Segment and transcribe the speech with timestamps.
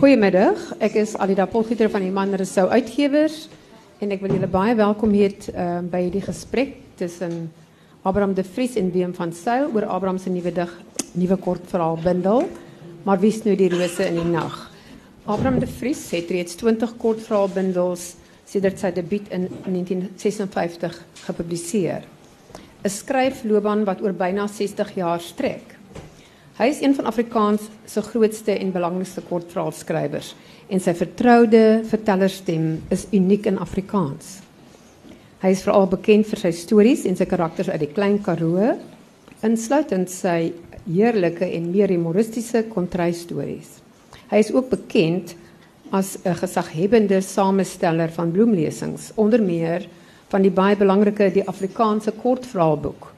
[0.00, 3.48] Goedemiddag, ik is Alida Potgieter van Iman Rousseau Uitgevers
[3.98, 7.52] en ik wil jullie baie welkom hier uh, bij die gesprek tussen
[8.02, 10.80] Abraham de Vries en Wim van Sail over Abraham se nuwe dig,
[11.12, 12.48] nuwe kortverhaal bundel.
[13.02, 14.70] Maar wie is nu die rose in die nag?
[15.24, 18.14] Abraham de Vries het reeds 20 kortverhaalbundels
[18.44, 22.08] sedert sy debuut in 1956 gepubliseer.
[22.82, 25.79] 'n Skryfloopbaan wat oor byna 60 jaar strek.
[26.60, 30.34] Hy is een van Afrikaans se grootste en belangrikste kortverhaalskrywers
[30.68, 34.34] en sy vertroude vertellerstem is uniek in Afrikaans.
[35.40, 38.74] Hy is veral bekend vir sy stories en sy karakters uit die Klein Karoo,
[39.40, 40.50] insluitend sy
[40.84, 43.78] heerlike en meer humoristiese kontrystories.
[44.28, 45.32] Hy is ook bekend
[45.96, 49.88] as 'n gesaghebende samesteller van bloemlesings, onder meer
[50.28, 53.08] van die baie belangrike die Afrikaanse kortverhaalboek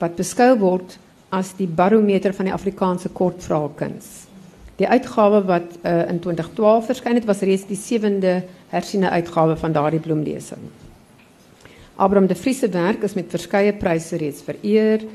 [0.00, 0.98] wat beskou word
[1.34, 4.06] as die barometer van die Afrikaanse kortverhaalkuns.
[4.78, 8.40] Die uitgawe wat uh, in 2012 verskyn het was reeds die sewende
[8.72, 10.64] hersiene uitgawe van daardie bloemlesing.
[11.94, 15.06] Abraham de Vries se werk is met verskeie pryse reeds vereer.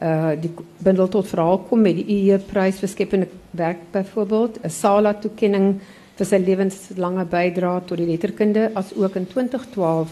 [0.00, 4.70] Uh die bundel tot verhaal kom met die UE prys vir skepende werk byvoorbeeld, 'n
[4.70, 5.80] Sala toekenning
[6.16, 10.08] vir sy lewenslange bydrae tot die letterkunde as ook in 2012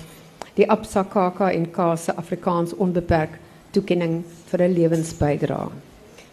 [0.59, 3.39] die Absa KK en K se Afrikaans onbeperk
[3.71, 5.69] toekenning vir 'n lewensbydrae.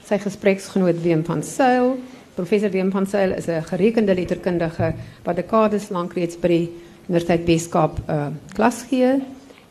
[0.06, 1.98] Sy gespreksgenoot Wim van Sail,
[2.36, 6.70] professor Wim van Sail is 'n gerekende letterkundige wat dekades lank reeds by die
[7.08, 9.22] Universiteit Weskaap uh klas gee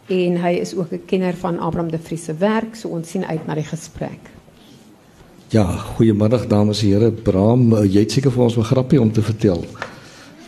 [0.09, 3.47] en hy is ook 'n kenner van Abraham de Vries se werk, so ons uit
[3.47, 4.21] na die gesprek.
[5.49, 7.11] Ja, goeiemiddag dames en here.
[7.11, 9.65] Bram, eh, jy het seker vir ons 'n grappie om te vertel.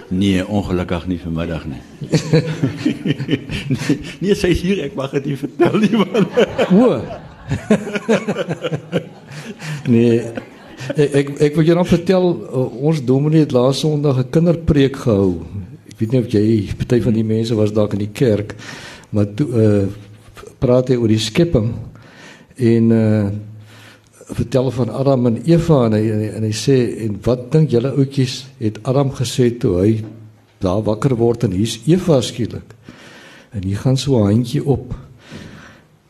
[0.08, 1.82] Nee, ongelukkig nie vanmiddag nie.
[3.68, 6.28] nee, nee, sy is hier, ek mag dit nie vertel nie man.
[6.70, 7.00] O.
[9.90, 10.20] nee.
[10.94, 14.96] Ek ek, ek wil jou nog vertel uh, ons dominee het laas Sondag 'n kinderpreek
[15.06, 15.42] gehou.
[15.90, 16.46] Ek weet nie of jy
[16.78, 18.54] party van die mense was dalk in die kerk
[19.10, 19.84] maar toe uh,
[20.60, 21.70] praat hy oor die skepping
[22.56, 23.28] en uh,
[24.26, 26.76] vertel van Adam en Eva en hy, en hy, en hy sê
[27.06, 30.04] en wat dink julle ouetjies het Adam gesê toe hy
[30.64, 32.74] daar wakker word en hier's Eva skielik?
[33.54, 34.94] En hier gaan so 'n handjie op.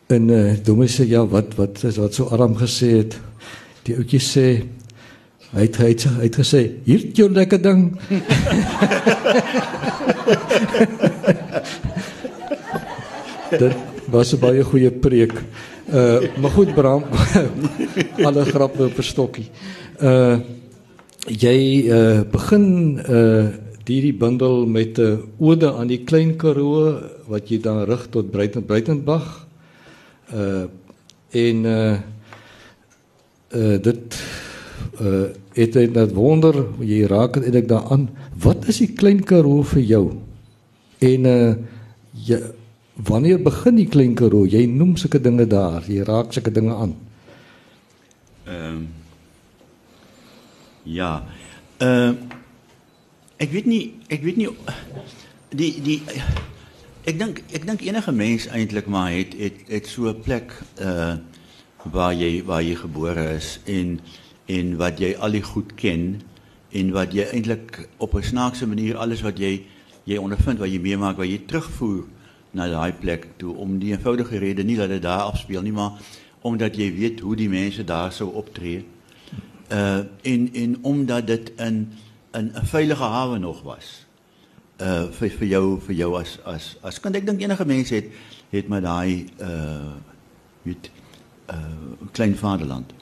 [0.07, 3.21] En uh, domme sê ja wat wat wat so Adam gesê het?
[3.83, 4.63] Die ouetjies sê
[5.53, 8.01] hy het hy het, hy het gesê hier jou lekker ding.
[13.51, 13.63] Dit
[14.11, 15.35] was 'n baie goeie preek.
[15.93, 17.05] Uh maar goed Bram,
[18.27, 19.51] alle grappe op 'n stokkie.
[20.01, 20.39] Uh
[21.27, 23.47] jy uh begin uh
[23.87, 28.65] hierdie bundel met 'n ode aan die klein Karoo wat jy dan rig tot Breiten
[28.65, 29.47] Breitenberg.
[30.35, 30.67] Uh
[31.31, 31.97] en uh
[33.55, 34.23] uh dit
[35.01, 38.09] uh het net wonder jy raak dit eintlik daaraan.
[38.43, 40.13] Wat is die klein Karoo vir jou?
[40.99, 41.55] En uh
[42.13, 42.41] jy
[42.97, 44.47] Wanneer begin die klein karoo?
[44.49, 46.97] Jy noem sulke dinge daar, jy raak sulke dinge aan.
[48.47, 48.87] Ehm
[50.87, 51.27] Ja.
[51.79, 52.15] Ehm
[53.37, 54.49] ek weet nie, ek weet nie
[55.51, 56.03] die die
[57.07, 61.17] ek dink ek dink enige mens eintlik maar het het het so 'n plek uh
[61.93, 64.01] waar jy waar jy gebore is en
[64.47, 66.23] en wat jy al die goed ken
[66.73, 69.63] en wat jy eintlik op 'n snaakse manier alles wat jy
[70.05, 72.05] jy ondervind wat jy meemaak wat jy terugvoer
[72.57, 76.01] na daai plek toe om die eenvoudige rede nie dat dit daar afspeel nie maar
[76.47, 78.85] omdat jy weet hoe die mense daar sou optree.
[79.73, 81.89] Uh en en omdat dit in
[82.33, 84.07] in 'n veilige hawe nog was.
[84.81, 88.05] Uh vir vir jou vir jou as as as kan ek dink enige mens het
[88.51, 89.95] het met daai uh
[90.63, 90.91] weet
[91.51, 92.93] uh klein vaderland.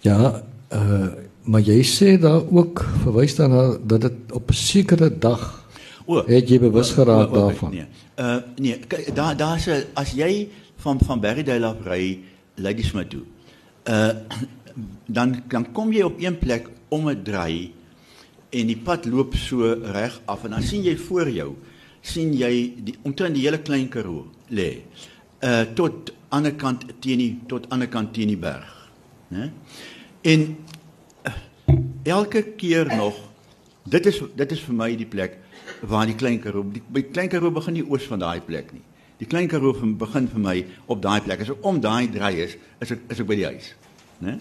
[0.00, 0.42] Ja,
[0.72, 1.08] uh
[1.44, 5.63] maar jy sê daar ook verwys dan dat dit op 'n sekere dag
[6.04, 7.70] O, het jy bewus geraak daarvan?
[7.70, 7.86] Nee.
[8.20, 10.48] Uh nee, kyk daar daar's as jy
[10.84, 12.18] van van Berrydale af ry
[12.60, 13.22] Ladysmith toe.
[13.88, 14.10] Uh
[15.06, 17.72] dan dan kom jy op een plek om 'n draai
[18.50, 21.54] en die pad loop so reg af en dan sien jy voor jou
[22.00, 24.82] sien jy die omtrent die hele klein Karoo lê.
[25.40, 28.90] Uh tot ander kant teen die tot ander kant teen die berg,
[29.28, 29.50] né?
[30.20, 30.56] En
[31.26, 31.32] uh,
[32.02, 33.14] elke keer nog
[33.84, 35.38] dit is dit is vir my die plek
[35.80, 38.82] waar die klein Karoo die, die klein Karoo begin nie oos van daai plek nie.
[39.20, 40.56] Die klein Karoo begin vir my
[40.90, 41.44] op daai plek.
[41.44, 43.72] As ek om daai draai is, is ek is ek by die huis.
[44.24, 44.38] Né?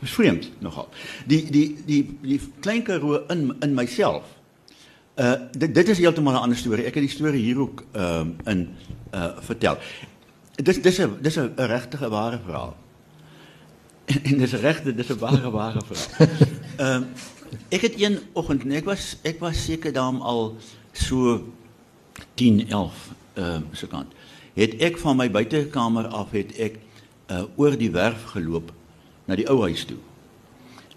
[0.00, 0.88] Dis vreemd nogal.
[1.28, 4.32] Die die die die klein Karoo in in myself.
[5.16, 6.84] Uh dit dit is heeltemal 'n ander storie.
[6.84, 8.68] Ek het die storie hier ook ehm uh, in
[9.12, 9.78] uh vertel.
[10.56, 11.54] Dis dis 'n dis 'n
[12.10, 12.76] ware verhaal.
[14.06, 16.28] En, en dis regte dis 'n ware ware verhaal.
[16.76, 17.04] Ehm
[17.68, 20.56] ek het een oggend, nee, ek was ek was seker daarom al
[20.92, 21.38] so
[22.34, 24.12] 10, 11 ehm uh, so kant.
[24.56, 26.78] Het ek van my buitekamer af het ek
[27.30, 28.72] uh oor die werf geloop
[29.26, 29.98] na die ou huis toe.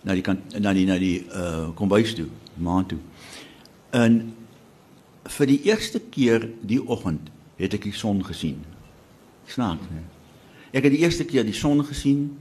[0.03, 2.99] Na die kant na die na die uh kombuis toe, maan toe.
[3.91, 4.21] En
[5.29, 7.29] vir die eerste keer die oggend
[7.59, 8.61] het ek die son gesien.
[9.49, 10.05] Snaaks, nee.
[10.71, 12.37] Ek het die eerste keer die son gesien.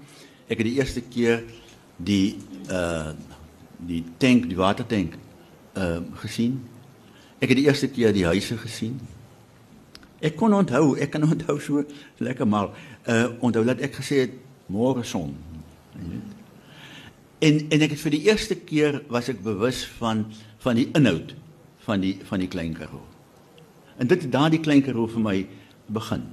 [0.48, 1.42] Ek het die eerste keer
[1.96, 2.38] die
[2.70, 3.16] uh
[3.86, 5.14] die tank, die watertank
[5.74, 6.58] ehm uh, gesien.
[7.38, 8.98] Ek het die eerste keer die huise gesien.
[10.18, 11.84] Ek kon onthou, ek kan onthou so
[12.18, 12.72] lekker maar
[13.06, 14.34] uh onthou dat ek gesê het
[14.66, 15.36] môre son.
[17.38, 20.26] En en ek het vir die eerste keer was ek bewus van
[20.58, 21.36] van die inhoud
[21.86, 23.04] van die van die klein karoo.
[23.98, 25.38] En dit het daardie klein karoo vir my
[25.86, 26.26] begin.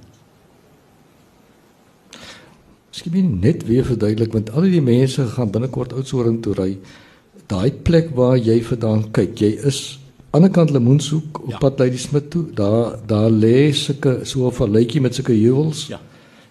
[2.90, 6.70] Miskien net weer verduidelik want al die mense gaan binnekort Oudtshoorn toe ry.
[7.46, 9.98] Daai plek waar jy vandaan kyk, jy is
[10.34, 11.58] aan die kant Lemoenshoek op ja.
[11.62, 12.44] pad Lady Smith toe.
[12.54, 15.86] Daar daar lê sulke so 'n valletjie met sulke heuwels.
[15.86, 16.00] Ja.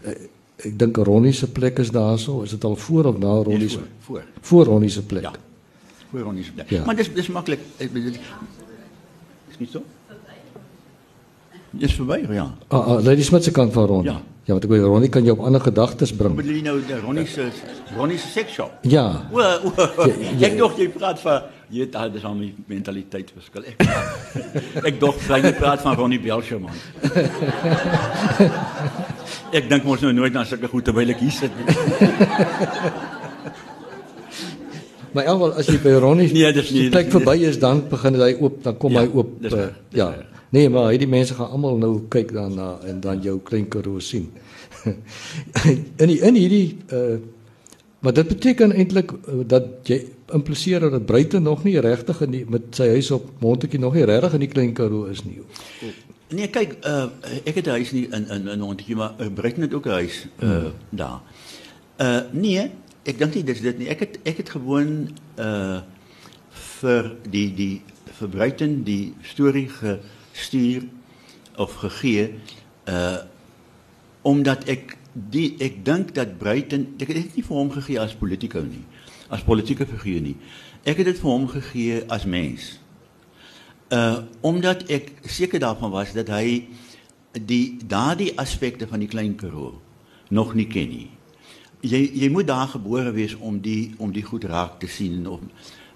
[0.06, 0.12] Uh,
[0.58, 2.42] ek dink Ronnie se plek is daarso.
[2.42, 3.80] Is dit al voor of na Ronnie se?
[4.00, 4.24] Voor.
[4.42, 5.22] Voor Ronnie se plek.
[5.22, 5.34] Ja.
[6.10, 6.70] Voor Ronnie se plek.
[6.70, 6.86] Ja.
[6.86, 7.60] Maar dis dis maklik.
[7.78, 7.90] Is
[9.58, 9.84] nie so?
[11.70, 12.56] Dis verby, ja.
[12.68, 14.12] Ah, ah Lady Smith se kant van Ronnie.
[14.12, 14.22] Ja.
[14.46, 16.36] Ja, want ek weet Ronnie kan jou op ander gedagtes bring.
[16.38, 17.48] Bedoel jy nou die Ronnie se
[17.98, 18.76] Ronnie se seksshop?
[18.86, 19.06] Ja.
[19.34, 19.72] O, o,
[20.06, 20.48] Ja, ja.
[20.52, 23.66] ek dog jy praat van jy weet al dis al my mentaliteit verskil.
[23.72, 23.82] Ek
[24.92, 26.78] ek dog jy praat van Ronnie Belcher man.
[29.58, 31.66] ek dink mos nou nooit na sulke goed terwyl ek hier sit nie.
[35.16, 37.58] Maar almal as jy by Ronnie Nee, dis nie- se plek dis nie- verby is,
[37.58, 39.30] dan begin hy oop, dan kom Ja, hy oop.
[39.42, 40.10] dis uh, waar, dis ja.
[40.56, 44.30] Nee, maar hierdie mense gaan almal nou kyk daarna en dan jou klein karoo sien.
[46.02, 47.18] in die, in hierdie uh
[48.06, 49.96] maar dit beteken eintlik uh, dat jy
[50.38, 54.04] impliseer dat Bruite nog nie regtig in die, met sy huis op Montetjie nog nie
[54.06, 55.40] regtig in die klein karoo is nie.
[56.30, 57.08] Nee, kyk, uh,
[57.50, 59.98] ek het 'n huis nie in in in Montetjie, maar uh, Bruiten het ook 'n
[60.06, 60.72] huis uh Hmm.
[60.90, 61.19] daar.
[61.98, 62.69] Uh nee,
[63.04, 63.90] ek dink nie dis dit nie.
[63.90, 65.10] Ek het ek het gewoon
[65.40, 65.81] uh
[66.78, 67.81] vir die die
[68.19, 69.69] vir Bruiten die storie
[70.36, 70.86] gestuur
[71.56, 72.34] of gegee
[72.90, 73.24] uh
[74.26, 78.16] omdat ek die ek dink dat Bruiten ek het dit nie vir hom gegee as
[78.18, 78.82] politikus nie,
[79.30, 80.34] as politieke figuur nie.
[80.82, 82.72] Ek het dit vir hom gegee as mens.
[83.94, 86.66] Uh omdat ek seker daarvan was dat hy
[87.32, 89.76] die daardie aspekte van die klein Karoo
[90.34, 91.10] nog nie ken nie.
[91.86, 95.46] Jy jy moet daar gebore wees om die om die goed raak te sien of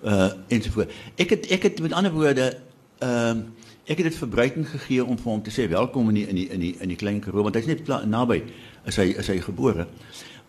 [0.05, 0.93] uh ensovoorts.
[1.17, 2.53] Ek het ek het met ander woorde
[2.99, 6.19] ehm uh, ek het dit vir Bruiten gegee om vir hom te sê welkom in
[6.19, 8.43] die in die in die in die klein Karoo want hy's net naby
[8.89, 9.87] is hy is hy gebore.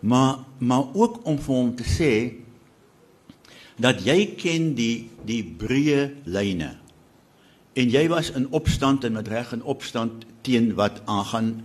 [0.05, 2.11] Maar maar ook om vir hom te sê
[3.81, 6.75] dat jy ken die die breë lyne.
[7.73, 11.55] En jy was in opstand en met reg in opstand teen wat aangaan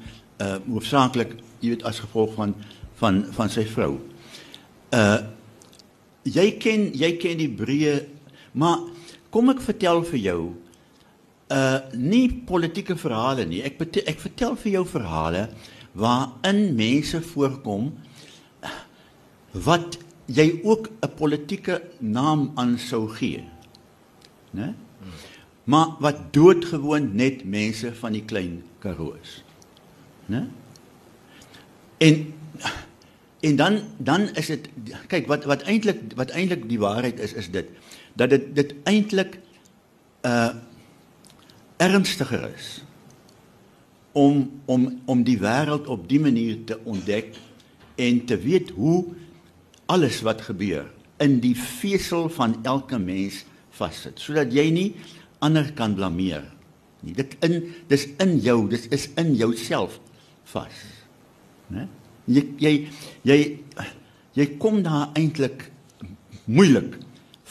[0.40, 2.56] uh hoofsaaklik jy weet as gevolg van
[2.96, 3.98] van van sy vrou.
[4.96, 5.18] Uh
[6.24, 7.98] jy ken jy ken die breë
[8.56, 8.80] maar
[9.30, 10.40] kom ek vertel vir jou
[11.52, 13.62] uh nie politieke verhale nie.
[13.62, 15.48] Ek ek vertel vir jou verhale
[15.96, 17.92] waarin mense voorkom
[19.52, 23.44] wat jy ook 'n politieke naam aan sou gee.
[24.50, 24.74] Né?
[25.64, 29.44] Maar wat doodgewoon net mense van die klein Karoo is.
[30.26, 30.46] Né?
[31.98, 32.34] En
[33.40, 34.68] en dan dan is dit
[35.06, 37.68] kyk wat wat eintlik wat eintlik die waarheid is is dit
[38.14, 39.38] dat dit dit eintlik
[40.22, 40.54] uh
[41.86, 42.70] ernstiger is
[44.16, 47.34] om om om die wêreld op die manier te ontdek
[48.00, 49.04] en te weet hoe
[49.92, 50.88] alles wat gebeur
[51.22, 53.44] in die vesel van elke mens
[53.76, 54.90] vassit sodat jy nie
[55.44, 56.44] ander kan blameer
[57.04, 57.14] nie.
[57.16, 60.00] Dit in dis in jou dis is in jouself
[60.52, 60.84] vas
[61.72, 61.86] né?
[62.26, 62.74] Jy jy
[63.26, 63.38] jy
[64.36, 65.68] jy kom daar eintlik
[66.46, 66.96] moeilik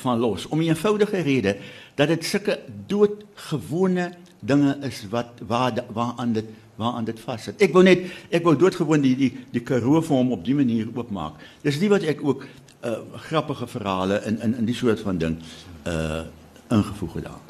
[0.02, 0.46] van los.
[0.48, 1.58] Om 'n eenvoudige rede
[1.96, 4.12] dat dit sulke doodgewone
[4.46, 7.62] dinge is wat waar waaraan dit waaraan dit vassit.
[7.64, 8.04] Ek wou net
[8.36, 11.40] ek wou doodgewoon die die die Karoo vir hom op die manier oopmaak.
[11.64, 12.46] Dis nie wat ek ook
[12.86, 12.98] uh
[13.30, 15.40] grappige verhale in in in die soort van ding
[15.88, 16.24] uh
[16.70, 17.44] ingevoeg het daar.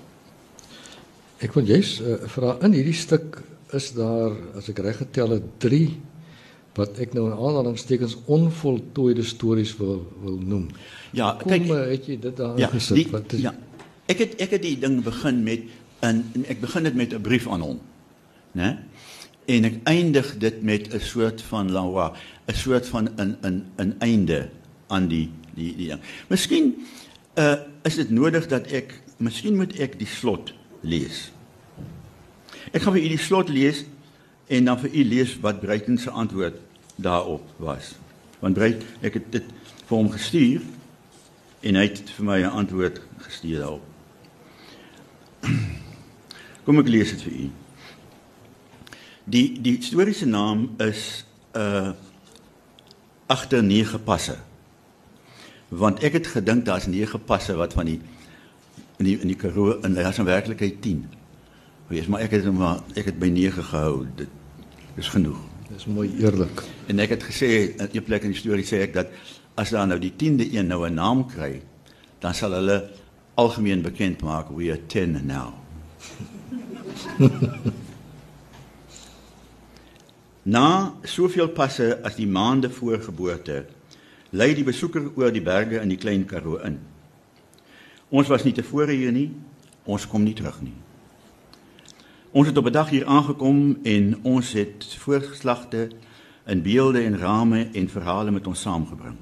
[1.44, 3.42] Ek wil jy's uh, vra in hierdie stuk
[3.76, 5.88] is daar as ek reg getel het 3
[6.76, 10.68] wat ek nou in aanhalingstekens onvoltooide stories wil wil noem.
[11.16, 13.00] Ja, Kom, kyk uh, het jy dit daar ja, gesit?
[13.00, 13.54] die, wat is ja.
[14.12, 15.64] Ek het ek het die ding begin met
[16.02, 17.80] 'n ek begin dit met 'n brief aan hom.
[18.52, 18.78] Né?
[19.46, 22.14] En ek eindig dit met 'n soort van lawa,
[22.48, 24.50] 'n soort van 'n 'n 'n einde
[24.88, 26.02] aan die die die ding.
[26.28, 26.86] Miskien
[27.38, 31.32] uh is dit nodig dat ek miskien moet ek die slot lees.
[32.72, 33.84] Ek gaan vir u die slot lees
[34.48, 36.58] en dan vir u lees wat Breiten se antwoord
[36.96, 37.94] daarop was.
[38.40, 39.44] Want Breit, ek het dit
[39.86, 40.62] vir hom gestuur
[41.66, 43.95] en hy het vir my 'n antwoord gestuur daarop.
[46.66, 47.48] Kom ek lees dit vir u.
[49.30, 51.94] Die die historiese naam is uh
[53.26, 54.36] agter nege passe.
[55.74, 58.00] Want ek het gedink daar's nege passe wat van die
[58.98, 61.06] in die in die Karoo en daar's in werklikheid 10.
[61.90, 64.06] Wees maar ek het maar ek het by 9 gehou.
[64.18, 64.30] Dit
[65.02, 65.42] is genoeg.
[65.70, 66.62] Dis mooi eerlik.
[66.90, 69.10] En ek het gesê in 'n plek in die storie sê ek dat
[69.56, 71.62] as daar nou die 10de een nou 'n naam kry,
[72.20, 72.90] dan sal hulle
[73.36, 75.54] algemeen bekend maak we are 10 now.
[80.56, 83.66] Na soveel passe as die maande voor geboorte,
[84.30, 86.80] lei die besoeker oor die berge in die klein Karoo in.
[88.10, 89.32] Ons was nie tevore hier nie,
[89.86, 90.76] ons kom nie terug nie.
[92.36, 95.90] Ons het op 'n dag hier aangekom en ons het voorgeslagte
[96.46, 99.18] in beelde en rame en verhale met ons saamgebring.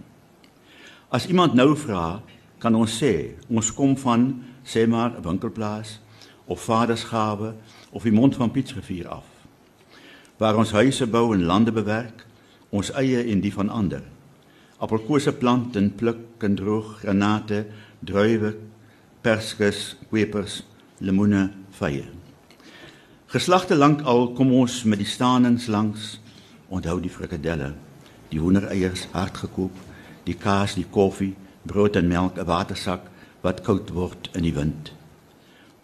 [1.09, 2.21] As iemand nou vra,
[2.57, 5.99] kan ons sê ons kom van sê maar 'n winkelplaas
[6.45, 7.55] of vadersgawe
[7.93, 9.29] of die mond van Pietsrivier af
[10.43, 12.25] waar ons huise bou en lande bewerk,
[12.73, 14.01] ons eie en die van ander.
[14.83, 17.61] Appelkose plant en pluk en droog granate,
[18.03, 18.55] druiwe,
[19.23, 20.61] perskes, kwepers,
[20.99, 21.45] lemoene,
[21.77, 22.03] vye.
[23.31, 26.17] Geslagte lank al kom ons met die staanings langs,
[26.67, 27.71] onthou die frikadelle,
[28.33, 29.77] die hoendereiers hardgekoop,
[30.27, 31.33] die kaas, die koffie,
[31.63, 33.07] brood en melk, 'n watersak
[33.41, 34.91] wat koud word in die wind.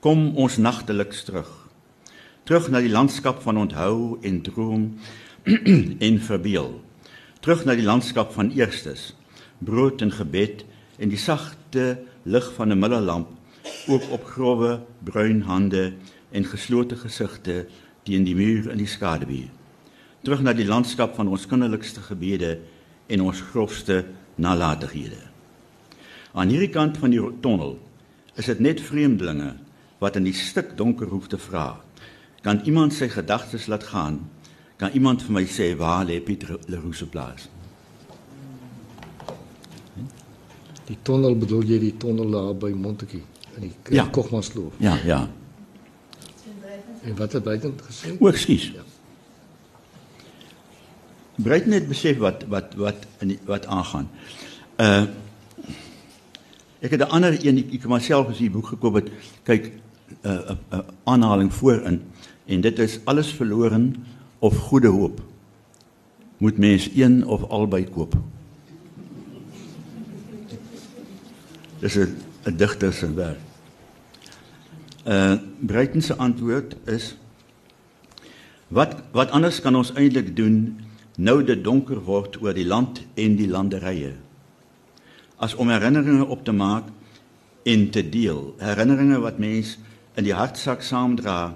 [0.02, 1.69] Kom ons nagteliks terug
[2.50, 4.88] terug na die landskap van onthou en droom
[6.08, 6.72] en verbeel.
[7.46, 9.12] Terug na die landskap van eerstes.
[9.62, 10.66] Brood en gebed
[10.98, 13.30] en die sagte lig van 'n middellamp
[13.88, 15.94] ook op grove bruin hande
[16.32, 17.68] en geslote gesigte
[18.04, 19.50] teen die muur in die skaduwee.
[20.26, 22.60] Terug na die landskap van ons kinderlikste gebede
[23.08, 25.30] en ons grofste nalatighede
[26.34, 27.78] aan hierdie kant van die tonnel
[28.38, 29.56] is dit net vreemdelinge
[30.00, 31.82] wat in die stik donker hoef te vra
[32.42, 34.30] Kan iemand sy gedagtes laat gaan?
[34.80, 37.50] Kan iemand vir my sê waar lê Pieter Leroux se plaas?
[40.88, 43.22] Die tonnel bedoel jy die tonnel daar by Montetjie
[43.58, 44.08] in die ja.
[44.08, 44.80] Kogmansloof.
[44.80, 45.28] Ja, ja.
[47.04, 48.16] En wat het Breiten gesê?
[48.20, 48.72] O, ekskuus.
[48.76, 48.86] Ja.
[51.36, 54.10] Breiten het besef wat wat wat in die, wat aangaan.
[54.78, 55.04] Uh
[56.80, 59.12] Ek het 'n ander een ek het myself gesien boek gekoop het.
[59.44, 62.02] Kyk 'n uh, 'n uh, uh, aanhaling voorin
[62.50, 63.96] en dit is alles verloren
[64.40, 65.22] of goede hoop.
[66.38, 68.16] Moet mens een of albei koop.
[71.80, 73.40] Dis 'n digter se werk.
[75.08, 77.16] Uh Breiten se antwoord is
[78.68, 80.80] wat wat anders kan ons eintlik doen
[81.18, 84.14] nou dit donker word oor die land en die landerye?
[85.36, 86.84] As om herinneringe op te maak
[87.64, 89.78] en te deel herinneringe wat mens
[90.16, 91.56] in die hartsak saamdra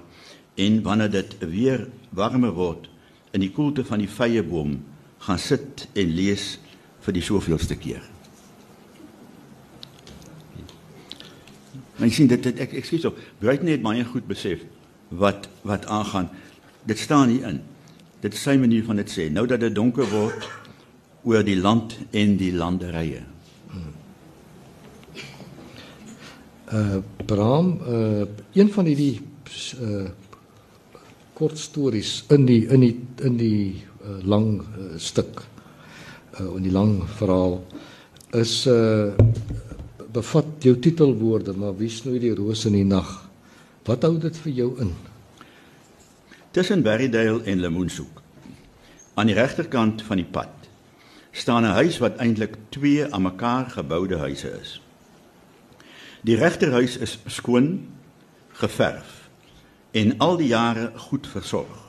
[0.54, 2.88] en wanneer dit weer warmer word
[3.34, 4.78] in die koelte van die vyeboom
[5.26, 6.58] gaan sit en lees
[7.04, 8.02] vir die soveelste keer.
[11.96, 14.64] Maar jy sien dit, dit ek ek sê so, Bruiten het baie goed besef
[15.14, 16.30] wat wat aangaan.
[16.84, 17.60] Dit staan hier in.
[18.24, 19.28] Dit is sy manier van dit sê.
[19.30, 20.48] Nou dat dit donker word
[21.24, 23.22] oor die land en die landerye.
[26.74, 29.20] Uh Bram, uh een van hierdie
[29.80, 30.10] uh
[31.34, 32.94] kort stories in die in die
[33.26, 35.42] in die uh, lang uh, stuk
[36.38, 37.58] uh, in die lang verhaal
[38.34, 39.14] is uh
[40.14, 43.08] bevat jou titelwoorde maar wie snoei die rose in die nag?
[43.82, 44.92] Wat hou dit vir jou in?
[46.54, 48.22] Tussen Berrydale en Lemoensoek
[49.18, 50.70] aan die regterkant van die pad
[51.34, 54.80] staan 'n huis wat eintlik twee aan mekaar geboude huise is.
[56.22, 57.88] Die regterhuis is skoon
[58.54, 59.23] geverf
[59.94, 61.80] en al die jare goed versorg.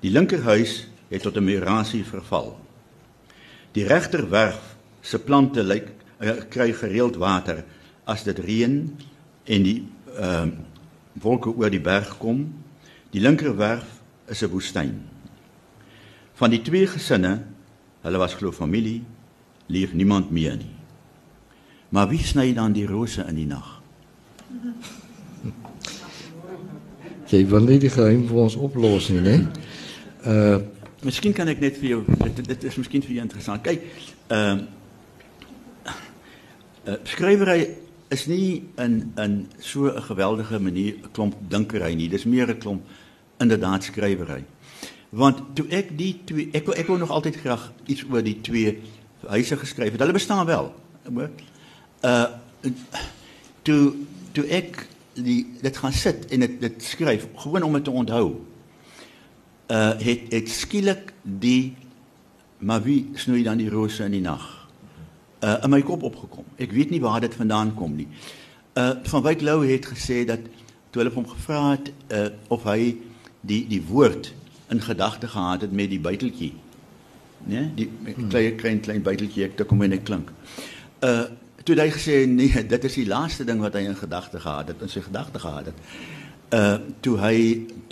[0.00, 2.58] Die linkerhuis het tot 'n murasie verval.
[3.72, 5.90] Die regterwerf se plante lyk
[6.20, 7.64] uh, kry gereeld water
[8.04, 8.96] as dit reën
[9.44, 9.88] en die
[10.18, 10.52] ehm uh,
[11.12, 12.54] wolke oor die berg kom.
[13.10, 15.02] Die linkerwerf is 'n woestyn.
[16.34, 17.42] Van die twee gesinne,
[18.00, 19.02] hulle was glo familie,
[19.66, 20.74] leef niemand meer nie.
[21.88, 23.82] Maar wie sny dan die rose in die nag?
[27.30, 29.38] Jy wil nie die geheim vir ons oplos nie, né?
[30.26, 30.60] Uh
[31.00, 33.62] miskien kan ek net vir jou dit, dit is miskien vir jou interessant.
[33.64, 33.86] Kyk,
[34.28, 34.58] ehm
[35.88, 35.94] uh,
[36.90, 37.62] uh, skrywery
[38.12, 42.08] is nie in in so 'n geweldige manier 'n klomp dinkery nie.
[42.08, 42.82] Dis meer 'n klomp
[43.38, 44.44] inderdaad skrywery.
[45.08, 48.78] Want toe ek die twee ek ek wou nog altyd graag iets oor die twee
[49.26, 50.00] huise geskryf het.
[50.00, 50.74] Hulle bestaan wel.
[51.14, 51.30] Hoor.
[52.02, 52.26] Uh
[53.62, 53.92] toe
[54.32, 54.86] toe ek
[55.22, 58.26] die dit gaan sit en dit dit skryf gewoon om dit te onthou.
[59.70, 61.76] Uh het het skielik die
[62.58, 64.68] maar wie snoei dan die rose in die nag?
[65.40, 66.44] Uh in my kop opgekom.
[66.56, 68.08] Ek weet nie waar dit vandaan kom nie.
[68.74, 70.40] Uh van Wyk Lou het gesê dat
[70.90, 72.96] toe hulle hom gevra het uh of hy
[73.40, 74.34] die die woord
[74.70, 76.52] in gedagte gehad het met die buiteltjie.
[77.44, 77.90] Nee, die
[78.28, 80.32] klein klein klein buiteltjie ek kom en ek klink.
[81.00, 81.30] Uh
[81.70, 84.82] toe hy gesê nee, dit is die laaste ding wat hy in gedagte gehad het,
[84.82, 85.84] in sy gedagte gehad het.
[86.50, 87.36] Uh toe hy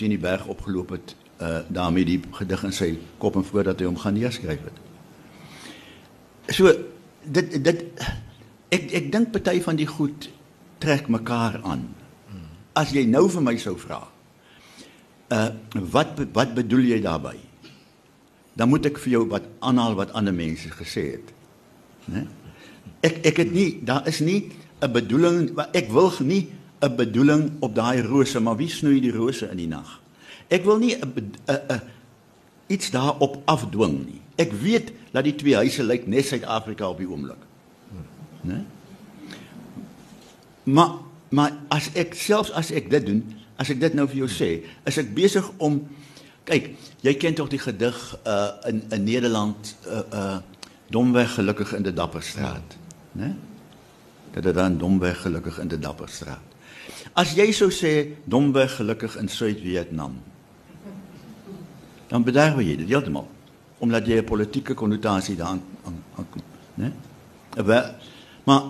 [0.01, 2.89] teen die berg opgeloop het uh daarmee die gedig in sy
[3.23, 4.81] kop en voordat hy hom gaan neerskryf het.
[6.57, 6.73] So
[7.23, 7.85] dit dit
[8.75, 10.27] ek ek dink party van die goed
[10.83, 11.87] trek mekaar aan.
[12.79, 14.01] As jy nou vir my sou vra,
[15.35, 15.49] uh
[15.95, 17.45] wat wat bedoel jy daarmee?
[18.59, 21.35] Dan moet ek vir jou wat aanhaal wat ander mense gesê het.
[23.01, 26.49] Ek ek het nie daar is nie 'n bedoeling ek wil nie
[26.81, 30.01] 'n bedoeling op daai rose, maar wie snoei die rose in die nag?
[30.49, 31.81] Ek wil nie 'n 'n
[32.67, 34.21] iets daarop afdwing nie.
[34.37, 37.41] Ek weet dat die twee huise lyk net Suid-Afrika op die oomblik.
[38.41, 38.65] Né?
[40.63, 40.91] Maar
[41.29, 43.21] maar as ek selfs as ek dit doen,
[43.61, 44.49] as ek dit nou vir jou sê,
[44.89, 45.83] is ek besig om
[46.49, 46.71] kyk,
[47.05, 50.39] jy ken tog die gedig uh in in Nederland uh uh
[50.91, 52.77] domweg gelukkig in die Dapperstraat,
[53.13, 53.35] né?
[54.33, 56.45] Dat dit dan domweg gelukkig in die Dapperstraat.
[57.13, 60.17] As jy sou sê domweg gelukkig in Suid-Vietnam,
[62.09, 63.29] dan bederf jy dit heeltemal
[63.79, 66.27] omdat 'n politieke konnotasie daaraan aan aan
[66.75, 66.93] né?
[68.45, 68.63] Maar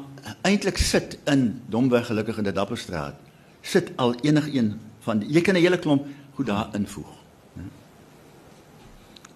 [0.43, 3.15] eintlik sit in domweg gelukkig in die Dapperstraat
[3.61, 7.13] sit al enigiemand van die, jy kan 'n hele klomp goed daar invoeg.
[7.53, 7.63] Né?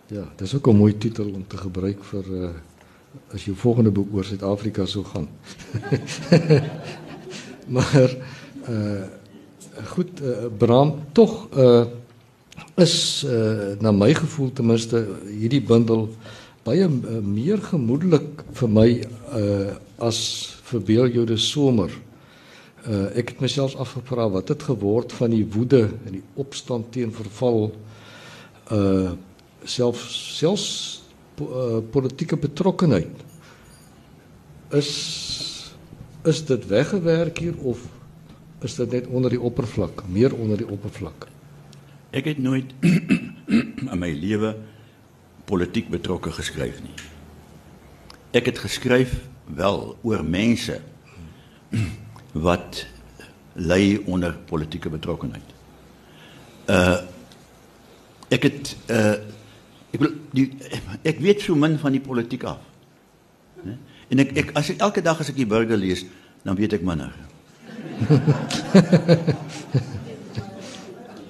[0.07, 2.51] Ja, dis ook 'n mooi titel om te gebruik vir uh
[3.33, 5.29] as jou volgende boek oor Suid-Afrika sou gaan.
[7.77, 8.17] maar
[8.69, 9.03] uh
[9.89, 11.85] goed uh, Bram tog uh
[12.77, 16.09] is uh na my gevoel ten minste hierdie bundel
[16.63, 18.89] baie uh, meer gemoedelik vir my
[19.39, 20.21] uh as
[20.69, 21.91] verbeel jou die somer.
[22.85, 27.13] Uh ek het myself afgevra wat het geword van die woede en die opstand teen
[27.13, 27.71] verval
[28.71, 29.13] uh
[29.65, 31.02] self selfs uh,
[31.91, 33.25] politieke betrokkenheid.
[34.71, 34.91] Is
[36.23, 37.81] is dit weggewerk hier of
[38.63, 41.27] is dit net onder die oppervlak, meer onder die oppervlak?
[42.15, 42.71] Ek het nooit
[43.91, 44.55] in my lewe
[45.49, 46.95] politiek betrokke geskryf nie.
[48.31, 49.17] Ek het geskryf
[49.51, 50.79] wel oor mense
[52.47, 52.85] wat
[53.59, 55.57] ly onder politieke betrokkenheid.
[56.71, 57.01] Uh
[58.33, 59.17] ek het uh
[59.93, 60.51] ek wil die
[61.05, 62.61] ek weet so min van die politiek af.
[63.63, 63.77] Né?
[64.11, 66.05] En ek ek as ek elke dag as ek die burger lees,
[66.45, 67.13] dan weet ek minder.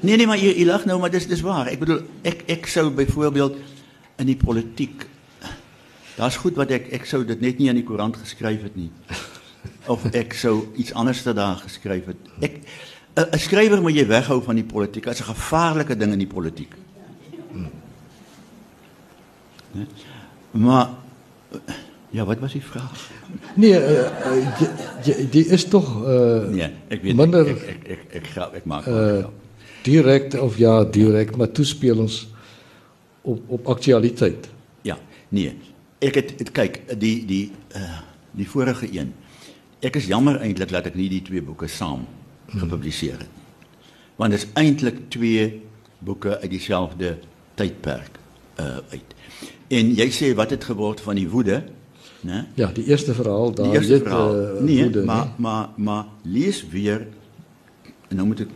[0.06, 1.66] nee nee maar jy, jy lag nou maar dis dis waar.
[1.72, 3.58] Ek bedoel ek ek sou byvoorbeeld
[4.22, 5.08] in die politiek
[6.16, 8.90] daar's goed wat ek ek sou dit net nie aan die koerant geskryf het nie.
[9.90, 12.20] Of ek sou iets anders te daar geskryf het.
[12.42, 12.62] Ek
[13.16, 15.04] 'n skrywer moet jy weghou van die politiek.
[15.04, 16.72] Dit is 'n gevaarlike ding in die politiek.
[19.72, 19.86] Nee.
[20.50, 20.88] Maar
[22.10, 23.10] ja, wat was die vraag?
[23.54, 24.58] Nee, uh,
[25.04, 28.68] die, die is toch uh, nee, ek weet minder ek ek ek ek, ek, ek
[28.68, 29.24] maak uh,
[29.82, 32.26] direct of ja, direct, maar toespelings
[33.22, 34.48] op op aktualiteit.
[34.82, 35.56] Ja, nee.
[36.02, 37.44] Ek het, het kyk, die die
[37.78, 38.00] uh,
[38.36, 39.12] die vorige een.
[39.82, 42.06] Ek is jammer eintlik dat ek nie die twee boeke saam
[42.52, 43.42] gepubliseer het nie.
[44.20, 45.46] Want dit is eintlik twee
[45.98, 47.16] boeke uit dieselfde
[47.54, 48.18] tydperk
[48.60, 49.14] uh uit.
[49.72, 51.62] En jy sê wat het geword van die woede?
[52.54, 54.34] Ja, die eerste verhaal daar Die eerste dit, verhaal.
[54.56, 55.34] uh, nee, woede, maar, nee.
[55.36, 57.06] maar maar lees weer
[58.08, 58.50] en nou moet ek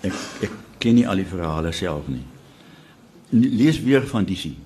[0.00, 0.14] ek
[0.48, 2.24] ek ken nie al die verhale self nie.
[3.30, 4.56] Lees weer van die sien.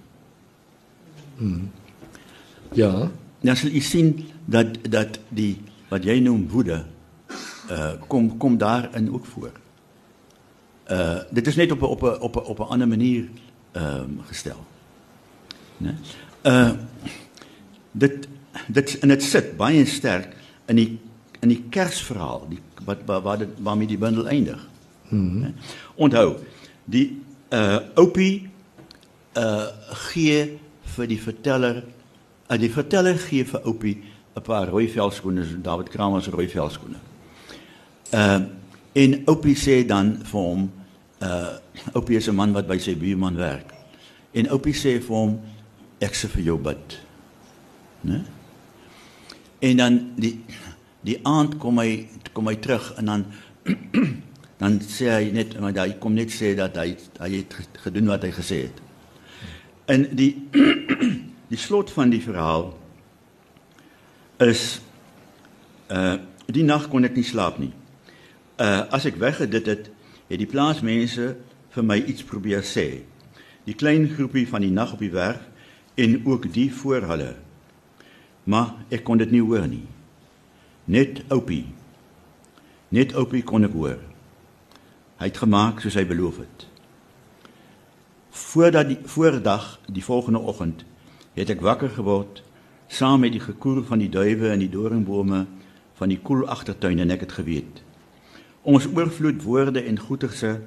[2.75, 3.11] Ja.
[3.41, 4.14] Dan sal jy sien
[4.47, 5.59] dat dat die
[5.91, 6.85] wat jy noem woede
[7.71, 9.53] uh kom kom daarin ook voor.
[10.91, 13.29] Uh dit is net op 'n op op op 'n ander manier
[13.79, 14.59] ehm um, gestel.
[15.79, 15.95] Né?
[16.43, 16.73] Uh
[17.93, 18.29] dit
[18.67, 20.35] dit en dit sit baie sterk
[20.67, 20.91] in die
[21.41, 24.69] in die Kersverhaal, die wat waar waar dit waarmee die bundel eindig.
[25.09, 25.38] Mhm.
[25.38, 25.55] Mm
[25.95, 26.37] Onthou,
[26.85, 28.51] die uh Opie
[29.37, 29.67] uh
[30.11, 30.59] gee
[30.97, 31.83] vir die verteller
[32.51, 34.03] uh, die verteller gee vir Opie
[34.35, 36.99] 'n paar rooi velskoene, David Kramer se rooi velskoene.
[38.11, 38.47] Ehm uh,
[38.93, 40.71] en Oupie sê dan vir hom
[41.22, 41.59] uh
[41.94, 43.72] Oupie is 'n man wat by sy buurman werk.
[44.33, 45.40] En Oupie sê vir hom
[46.00, 46.98] ek se vir jou bid.
[48.00, 48.24] Né?
[49.59, 50.44] En dan die
[51.00, 53.26] die aand kom hy kom hy terug en dan
[54.62, 58.22] dan sê hy net maar hy kom net sê dat hy hy het gedoen wat
[58.22, 58.83] hy gesê het.
[59.87, 60.35] En die
[61.52, 62.70] die slot van die verhaal
[64.44, 64.81] is
[65.90, 67.72] uh die nag kon ek nie slaap nie.
[68.57, 69.90] Uh as ek weggedit het,
[70.29, 71.35] het die plaasmense
[71.75, 73.05] vir my iets probeer sê.
[73.69, 75.45] Die klein groepie van die nag op die werf
[75.99, 77.35] en ook die voor hulle.
[78.49, 79.85] Maar ek kon dit nie hoor nie.
[80.88, 81.67] Net Oupie.
[82.95, 83.99] Net Oupie kon ek hoor.
[85.19, 86.67] Hy het gemaak soos hy beloof het.
[88.31, 90.85] Voordat die voordag die volgende oggend
[91.37, 92.41] het ek wakker geword
[92.88, 95.45] saam met die gekoer van die duwe en die doringbome
[95.99, 97.83] van die koel agtertuin en ek het geweet.
[98.62, 100.61] Ons oorvloed woorde en goeterse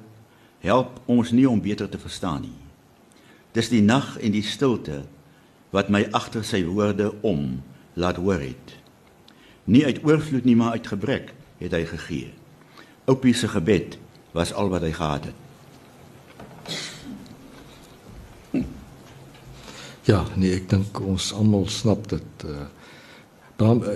[0.62, 2.58] help ons nie om beter te verstaan nie.
[3.52, 5.02] Dis die nag en die stilte
[5.72, 7.62] wat my agter sy woorde om
[7.94, 8.76] laat hoor het.
[9.64, 12.32] Nie uit oorvloed nie, maar uit gebrek het hy gegee.
[13.04, 13.98] Oupie se gebed
[14.32, 15.38] was al wat hy gehad het.
[20.08, 22.46] Ja, nee, ek dink ons almal snap dit.
[22.48, 22.70] Uh
[23.62, 23.90] dan uh,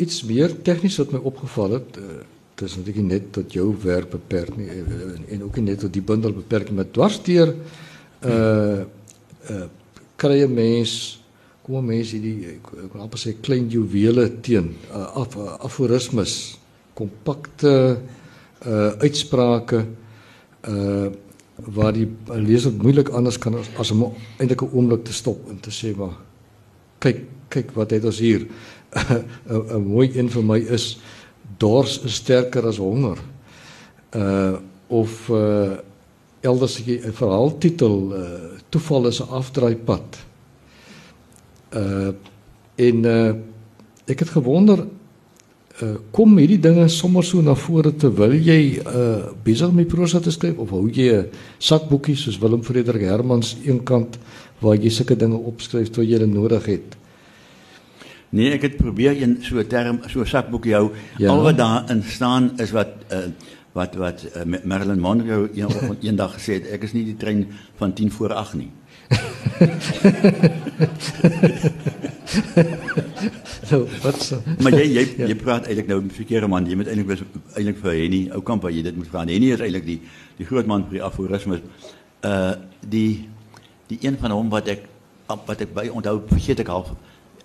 [0.00, 2.22] iets meer tegnies wat my opgeval het, uh,
[2.54, 5.92] dit is natuurlik net tot jou werk beperk nie en, en ook nie net tot
[5.92, 7.54] die bundel beperk nie, maar dwarsteer
[8.24, 8.84] uh
[9.50, 9.66] uh
[10.16, 11.20] kry 'n mens
[11.62, 16.58] kom 'n mens hierdie ek kan amper sê klein juwele teen uh, af uh, aforismes,
[16.94, 17.98] kompakte
[18.66, 19.84] uh uitsprake
[20.68, 21.10] uh
[21.54, 25.70] waar die leser moeilik anders kan as om eintlik 'n oomblik te stop en te
[25.70, 26.16] sê maar
[26.98, 28.46] kyk kyk wat het ons hier.
[29.50, 30.98] 'n mooi een vir my is
[31.58, 33.18] dors is sterker as honger
[34.14, 34.56] uh
[34.88, 35.76] of uh
[36.40, 40.18] elders 'n verhaaltitel uh toeval is 'n afdraaipad
[41.74, 42.12] uh
[42.74, 43.34] en uh
[44.06, 44.86] ek het gewonder
[45.82, 50.30] uh kom hierdie dinge sommer so na vore terwyl jy uh besig met prosa te
[50.30, 54.18] skryf of hou jy 'n sakboekie soos Willem Frederik Hermans eenkant
[54.60, 57.03] waar jy sulke dinge opskryf tot jy dit nodig het?
[58.34, 60.90] Nee, ek het probeer een so 'n term so 'n sakboekie hou.
[61.18, 61.30] Ja.
[61.30, 63.30] Al wat daarin staan is wat uh
[63.72, 65.68] wat wat uh, Marilyn Monroe een,
[66.06, 68.70] eendag gesê het, ek is nie die trein van 10 voor 8 nie.
[73.66, 74.42] so, wat so?
[74.62, 75.26] maar jy jy ja.
[75.26, 76.66] jy praat eintlik nou met verkeerde man.
[76.66, 79.26] Jy moet eintlik eintlik vir Henny Oukamp jy dit moet vra.
[79.26, 80.00] Henny is eintlik die
[80.38, 81.60] die groot man vir die aforismes.
[82.22, 83.28] Uh die
[83.86, 84.86] die een van hom wat ek
[85.26, 86.94] wat ek by onthou vergeet ek half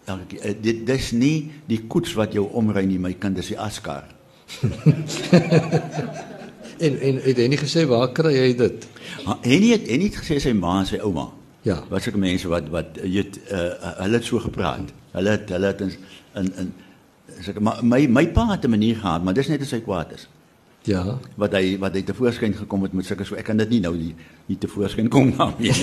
[0.09, 3.59] elke uh, dit dis nie die koets wat jou omry nie, my kind, dis die
[3.59, 4.07] askar.
[6.85, 8.87] en en het Henny gesê waar kry jy dit?
[9.43, 11.29] Henny het Henny het gesê sy ma en sy ouma.
[11.67, 11.81] Ja.
[11.91, 13.69] Wat sulke mense wat wat het uh,
[14.03, 14.93] hulle het so gepraat.
[15.15, 15.93] Hulle het hulle het in
[16.39, 16.73] in, in
[17.45, 20.13] sulke maar my my pa het 'n manier gehad, maar dis net as hy kwaad
[20.15, 20.27] is.
[20.87, 21.19] Ja.
[21.35, 23.93] Wat hy wat hy tevoorskyn gekom het met sulke so ek kan dit nie nou
[23.97, 24.13] nie,
[24.47, 25.73] nie tevoorskyn kom nou nie.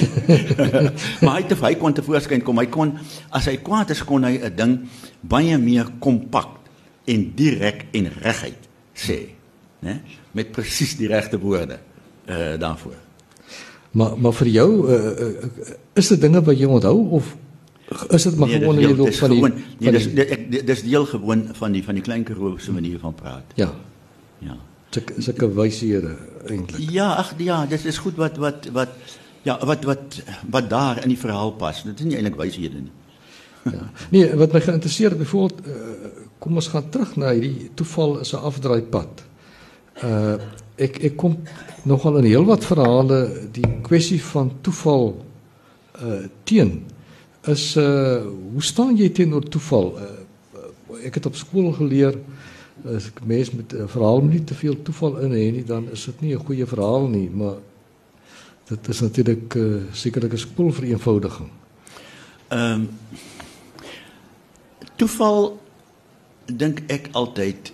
[1.23, 2.61] maar hy het hy kon tevoorskyn kom.
[2.63, 2.95] Hy kon
[3.37, 4.77] as hy kwaad is kon hy 'n ding
[5.21, 6.57] baie meer kompak
[7.07, 8.63] en direk en reguit
[8.97, 9.19] sê,
[9.85, 10.01] né?
[10.33, 11.79] Met presies die regte woorde
[12.27, 12.97] uh daarvoor.
[13.97, 17.37] Maar maar vir jou uh, uh, is dit dinge wat jy onthou of
[18.11, 21.07] is dit maar nee, gewoon die loop van die gewoon, nee, dis dis dis deel
[21.07, 23.55] gewoon van die van die klein Karoo se manier van praat.
[23.55, 23.71] Ja.
[24.39, 24.57] Ja.
[24.90, 26.16] Sulke sulke wyshede
[26.49, 26.90] eintlik.
[26.90, 28.88] Ja, ag ja, dit is goed wat wat wat
[29.42, 30.20] ja, wat wat
[30.51, 31.83] wat daar in die verhaal pas.
[31.83, 32.94] Dit is nie eintlik wyshede nie.
[33.77, 33.90] ja.
[34.11, 38.44] Nee, wat my geïnteresseer byvoorbeeld uh, kom ons gaan terug na hierdie toeval is 'n
[38.51, 39.25] afdraaipad.
[40.05, 40.37] Uh
[40.77, 41.38] ek ek kom
[41.88, 45.25] nogal in heelwat verhale die kwessie van toeval
[46.05, 46.85] uh teen
[47.49, 48.20] is uh
[48.53, 49.94] hoe staan jy teenoor toeval?
[49.96, 52.18] Uh, ek het op skool geleer
[52.94, 56.05] as ek mens met 'n verhaal nie te veel toeval in hê nie, dan is
[56.05, 57.57] dit nie 'n goeie verhaal nie, maar
[58.68, 61.51] dit is natuurlik uh, sekerlik 'n skool vir eenvoudiging.
[62.49, 62.88] Ehm um,
[64.96, 65.61] toeval
[66.46, 67.72] dink ek altyd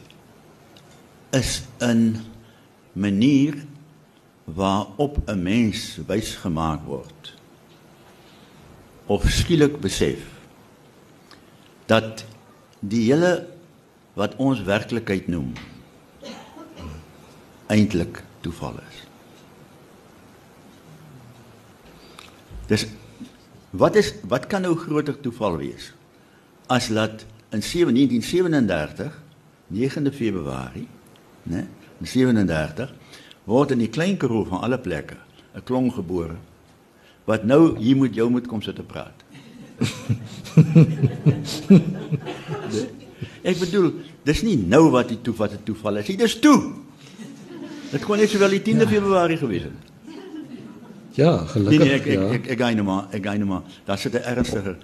[1.30, 2.16] is 'n
[2.92, 3.54] manier
[4.44, 7.34] waarop 'n mens wys gemaak word
[9.06, 10.18] of skielik besef
[11.86, 12.24] dat
[12.80, 13.51] die hele
[14.18, 15.52] wat ons werklikheid noem
[17.72, 18.98] eintlik toeval is.
[22.68, 22.86] Dis
[23.72, 25.92] wat is wat kan nou groter toeval wees
[26.68, 29.20] as dat in 1937
[29.72, 30.88] 9de Februarie,
[31.48, 31.64] né?
[32.00, 32.92] In 37
[33.48, 35.16] word in die klein Karoo van alle plekke
[35.56, 36.36] 'n klong gebore
[37.24, 39.24] wat nou hier moet jou moet kom sit te praat.
[43.42, 43.92] Ek bedoel,
[44.24, 46.06] dis nie nou wat die toe wat 'n toeval is.
[46.06, 46.72] Dit is toe.
[47.90, 48.88] Dit kon net sowel die 10de ja.
[48.88, 49.72] Februarie gewees het.
[51.14, 51.78] Ja, gelukkig.
[51.78, 52.28] Nee, nee ek, ja.
[52.28, 53.62] ek ek ek gaan nou maar, ek gaan nou maar.
[53.84, 54.76] Daar sit 'n ernstige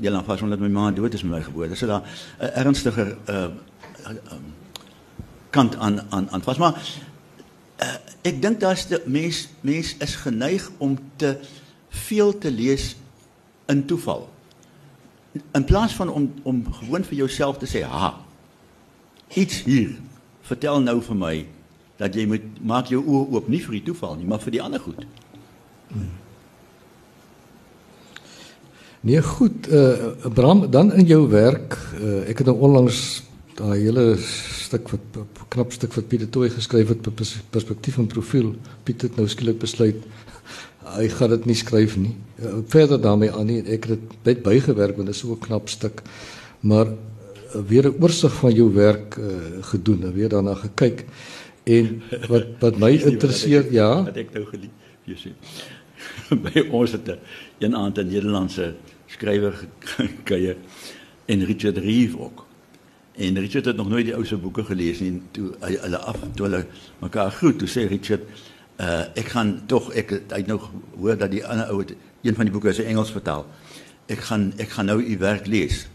[0.00, 1.70] jy laat vas omdat my ma dood is met my geboorte.
[1.70, 2.02] Dis daar
[2.38, 4.54] 'n ernstiger uh, uh um,
[5.50, 6.76] kant aan aan aan vas maar
[7.82, 11.36] uh, ek dink daar's mens mens is geneig om te
[11.88, 12.96] veel te lees
[13.66, 14.28] in toeval
[15.52, 18.14] in plaas van om om gewoon vir jouself te sê ha
[19.34, 19.96] iets hier
[20.48, 21.36] vertel nou vir my
[21.98, 24.62] dat jy moet maak jou oë oop nie vir die toeval nie maar vir die
[24.62, 25.06] ander goed.
[29.00, 33.02] Nee goed uh, Bram dan in jou werk uh, ek het nou onlangs
[33.58, 35.20] daai hele stuk wat
[35.50, 38.54] knap stuk wat Pieter Tooi geskryf het op perspektief en profiel
[38.86, 40.02] Piet het nou skielik besluit
[40.96, 42.14] hy gaan dit nie skryf nie.
[42.42, 45.68] Uh, verder daarmee aan nie ek het dit bygewerk want dit is so 'n knap
[45.68, 46.02] stuk.
[46.60, 49.24] Maar uh, weer 'n oorsig van jou werk uh,
[49.60, 51.04] gedoen en weer daarna gekyk.
[51.64, 54.70] En wat wat my interesseer, wat ek, ja, wat ek nou gelief,
[55.04, 55.34] jy sien.
[56.44, 57.08] By ons het
[57.60, 58.74] 'n aand 'n Nederlandse
[59.06, 59.54] skrywer
[59.96, 60.56] gekye
[61.26, 62.46] en Richard Reeve ook.
[63.18, 65.22] En Richard het nog nooit die ou se boeke gelees nie.
[65.30, 66.66] Toe hulle af toe hulle
[67.02, 68.22] mekaar groet, toe sê Richard
[68.78, 70.60] uh ek gaan tog ek het nou
[70.98, 71.82] hoor dat die ander ou
[72.22, 73.46] een van die boeke is in Engels vertaal.
[74.06, 75.86] Ek gaan ek gaan nou u werk lees.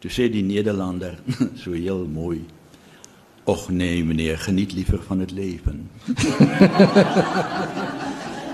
[0.00, 1.18] Toe sê die Nederlander
[1.62, 2.44] so heel mooi.
[3.44, 5.90] Och nee meneer, geniet liever van het leven.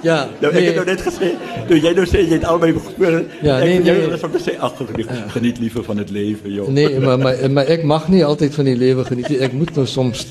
[0.08, 0.62] ja, nou, nee.
[0.62, 1.32] ek het nou net gesê,
[1.66, 3.18] toe jy nou sê jy het albei gehoor.
[3.42, 3.82] Ja, nee, nee.
[3.82, 6.68] Jy het van gesê ag geniet, geniet liever van het leven, joh.
[6.68, 9.42] Nee, maar maar maar ek mag nie altyd van die lewe geniet nie.
[9.42, 10.26] Ek moet nou soms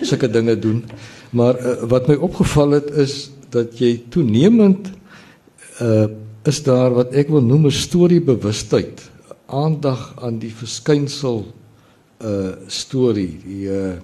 [0.00, 0.84] sulke dinge doen.
[1.30, 4.90] Maar uh, wat my opgeval het is dat jy toenemend
[5.82, 6.08] uh
[6.48, 9.02] is daar wat ek wil noem 'n storiebewustheid,
[9.46, 11.44] aandag aan die verskynsel
[12.24, 14.00] uh storie, die uh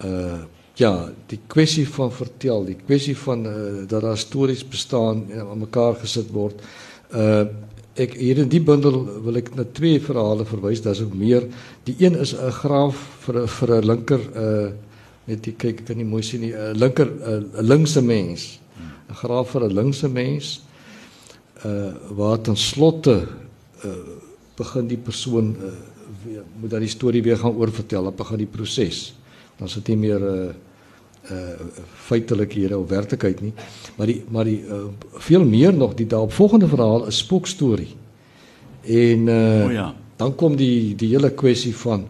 [0.00, 0.40] uh
[0.80, 3.52] ja, die kwessie van vertel, die kwessie van uh,
[3.88, 6.56] dat daar stories bestaan en aan mekaar gesit word.
[7.12, 7.44] Uh
[8.00, 11.44] ek hier in die bundel wil ek na twee verhale verwys, daar's ook meer.
[11.84, 12.96] Die een is 'n graaf
[13.26, 14.70] vir 'n vir 'n linker uh
[15.30, 18.58] net jy kyk ek kan nie mooi sien nie 'n linker 'n linkse mens
[19.10, 20.60] 'n graaf vir 'n linkse mens
[21.64, 23.28] uh waar ten slotte
[23.84, 23.94] uh
[24.56, 25.76] begin die persoon uh
[26.24, 29.14] weer, moet dan die storie weer gaan oorvertel dan begin die proses
[29.58, 30.52] dan sit nie meer uh
[31.30, 31.68] uh
[32.08, 33.52] feitelik hier op werklikheid nie.
[33.96, 34.86] Maar die maar die uh,
[35.26, 37.92] veel meer nog die daaropvolgende verhaal is spookstorie.
[38.82, 39.94] En uh oh ja.
[40.16, 42.08] dan kom die die hele kwessie van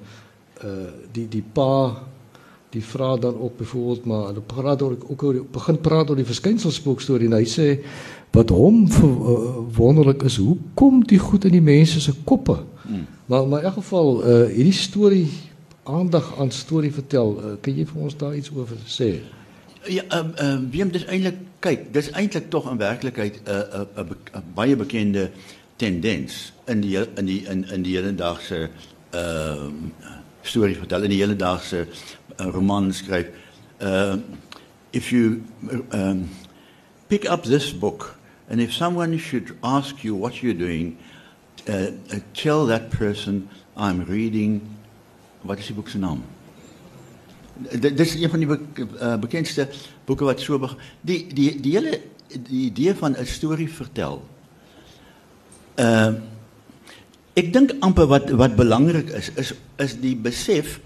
[0.65, 2.07] uh die die pa
[2.71, 6.29] die vra dan ook byvoorbeeld maar hulle praat oor ook oor begin praat oor die
[6.29, 7.69] verskynselspook storie en hy sê
[8.37, 9.37] wat hom uh,
[9.77, 13.07] wonderlik is hoe kom die goed in die mense se koppe hmm.
[13.27, 15.29] maar maar in elk geval uh, hierdie storie
[15.83, 19.13] aandag aan storie vertel uh, kan jy vir ons daar iets oor sê
[19.89, 23.57] ja ehm uh, uh, wie dis eintlik kyk dis eintlik tog in werklikheid 'n uh,
[23.57, 25.31] 'n uh, uh, uh, baie bekende
[25.77, 28.69] tendens in die in die in in die hedendaagse
[29.11, 31.87] ehm uh, storie vertel in die hedendaagse
[32.41, 33.29] 'n roman skryf.
[33.81, 34.17] Uh
[34.93, 35.43] if you
[35.93, 36.29] um
[37.09, 38.17] pick up this book
[38.49, 40.97] and if someone should ask you what you're doing,
[41.69, 44.61] uh, uh, tell that person I'm reading
[45.43, 46.25] wat is die boek se naam?
[47.61, 49.69] Dit is een van die be bekendste
[50.05, 50.59] boeke wat so
[51.01, 54.23] die die die hele die idee van 'n storie vertel.
[55.77, 56.15] Uh
[57.35, 60.81] ek dink amper wat wat belangrik is is is die besef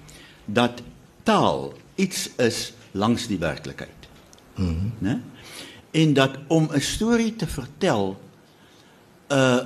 [0.44, 0.82] dat
[1.24, 4.08] taal iets is langs die werklikheid.
[4.54, 4.68] Mhm.
[4.68, 5.20] Mm né?
[5.90, 8.20] En dat om 'n storie te vertel
[9.28, 9.60] uh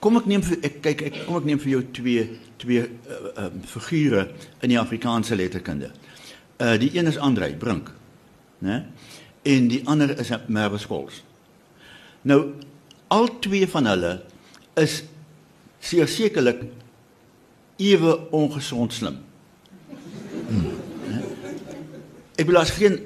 [0.00, 3.44] kom ek neem vir ek kyk ek kom ek neem vir jou twee twee uh,
[3.44, 5.90] uh figure in die Afrikaanse letterkunde.
[6.58, 7.90] Uh die een is Andrei Brink,
[8.58, 8.84] né?
[9.42, 11.22] En die ander is Merwe Skols.
[12.22, 12.54] Nou
[13.08, 14.22] al twee van hulle
[14.74, 15.02] is
[15.80, 16.62] sekerlik
[17.76, 19.18] ewe ongesond slim.
[22.42, 22.96] Ek wil as geen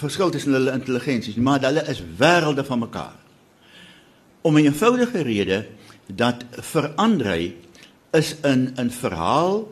[0.00, 3.18] verskil tussen hulle intelligensies maar hulle is wêrelde van mekaar.
[4.42, 5.66] Om 'n eenvoudige rede
[6.06, 6.42] dat
[6.74, 7.54] verandering
[8.10, 9.70] is in 'n verhaal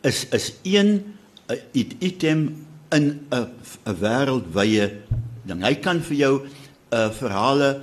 [0.00, 1.02] is is een
[1.50, 3.48] 'n item in 'n
[3.86, 4.92] 'n wêreldwye
[5.42, 5.62] ding.
[5.62, 6.48] Hy kan vir jou 'n
[6.94, 7.82] uh, verhale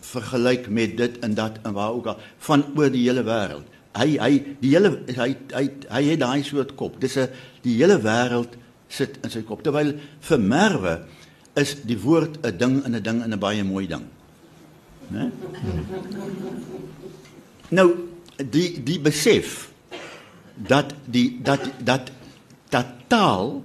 [0.00, 3.66] vergelyk met dit en dat en waar ook al van oor die hele wêreld.
[3.98, 7.00] hy hy die hele hy hy hy het daai soort kop.
[7.00, 7.28] Dis 'n
[7.62, 8.54] die hele wêreld
[8.90, 9.62] sit in sy kop.
[9.64, 9.94] Terwyl
[10.26, 10.94] vir Merwe
[11.58, 14.06] is die woord 'n ding in 'n ding in 'n baie mooi ding.
[15.10, 15.30] Né?
[17.70, 17.88] Nou
[18.36, 19.70] die die besef
[20.56, 22.10] dat die dat dat
[22.70, 23.62] dat taal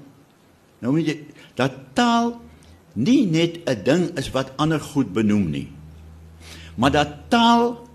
[0.79, 1.17] nou moet jy
[1.55, 2.41] dat taal
[2.93, 5.71] nie net 'n ding is wat ander goed benoem nie.
[6.75, 7.88] Maar dat taal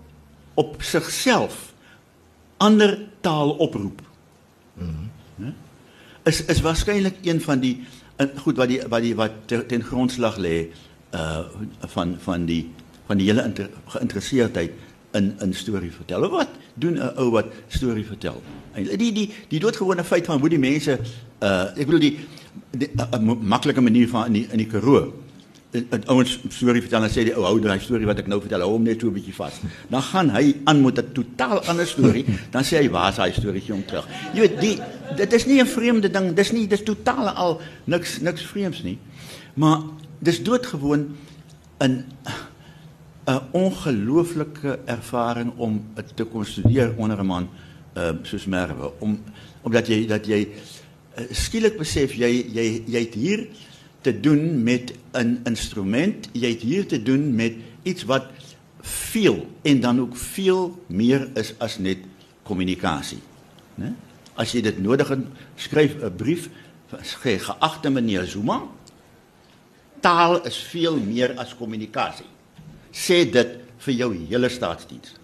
[0.53, 1.73] op sigself
[2.57, 4.01] ander taal oproep.
[4.75, 5.10] Mm
[6.23, 7.81] is is waarskynlik een van die
[8.43, 10.69] goed wat die wat die wat ten grondslag lê
[11.15, 11.39] uh
[11.95, 12.69] van van die
[13.05, 14.71] van die hele inter, geïnteresseerdheid
[15.17, 16.29] in in storie vertel.
[16.29, 18.41] Wat doen 'n ou wat storie vertel?
[18.75, 20.99] Die die die, die doodgewone feit van hoe die mense
[21.41, 22.17] uh ek bedoel die
[23.11, 25.13] 'n maklike manier van in die, in die Karoo.
[25.71, 28.63] 'n ouens storie vertel en sê die ou hou daai storie wat ek nou vertel,
[28.65, 29.59] hou hom net so 'n bietjie vas.
[29.89, 33.31] Dan gaan hy aan met 'n totaal ander storie, dan sê hy waar is daai
[33.31, 34.07] storieetjie om terug.
[34.33, 34.79] Jy weet, die
[35.15, 38.97] dit is nie 'n vreemde ding, dis nie dis totaal al niks niks vreemds nie.
[39.55, 39.81] Maar
[40.19, 41.15] dis doodgewoon
[41.79, 42.05] in
[43.27, 46.45] 'n ongelooflike ervaring om te kon
[46.97, 47.49] onder 'n man
[47.97, 49.19] uh, soos Merwe om
[49.61, 53.47] omdat jy dat jy uh, skielik besef jy jy jy het hier
[54.01, 58.25] te doen met 'n instrument, jy het hier te doen met iets wat
[58.81, 61.97] veel en dan ook veel meer is as net
[62.43, 63.21] kommunikasie,
[63.75, 63.93] né?
[64.33, 65.19] As jy dit nodig het,
[65.55, 66.49] skryf 'n brief
[67.01, 68.61] ge, geagte meneer Zuma.
[69.99, 72.25] Taal is veel meer as kommunikasie
[72.91, 75.15] sê dit vir jou hele staatsdiens.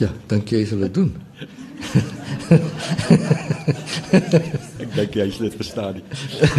[0.00, 1.10] ja, dink jy sal dit doen?
[4.80, 6.04] Ek dink jy sal dit verstaan nie.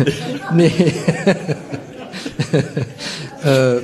[0.59, 0.85] nee.
[3.45, 3.79] uh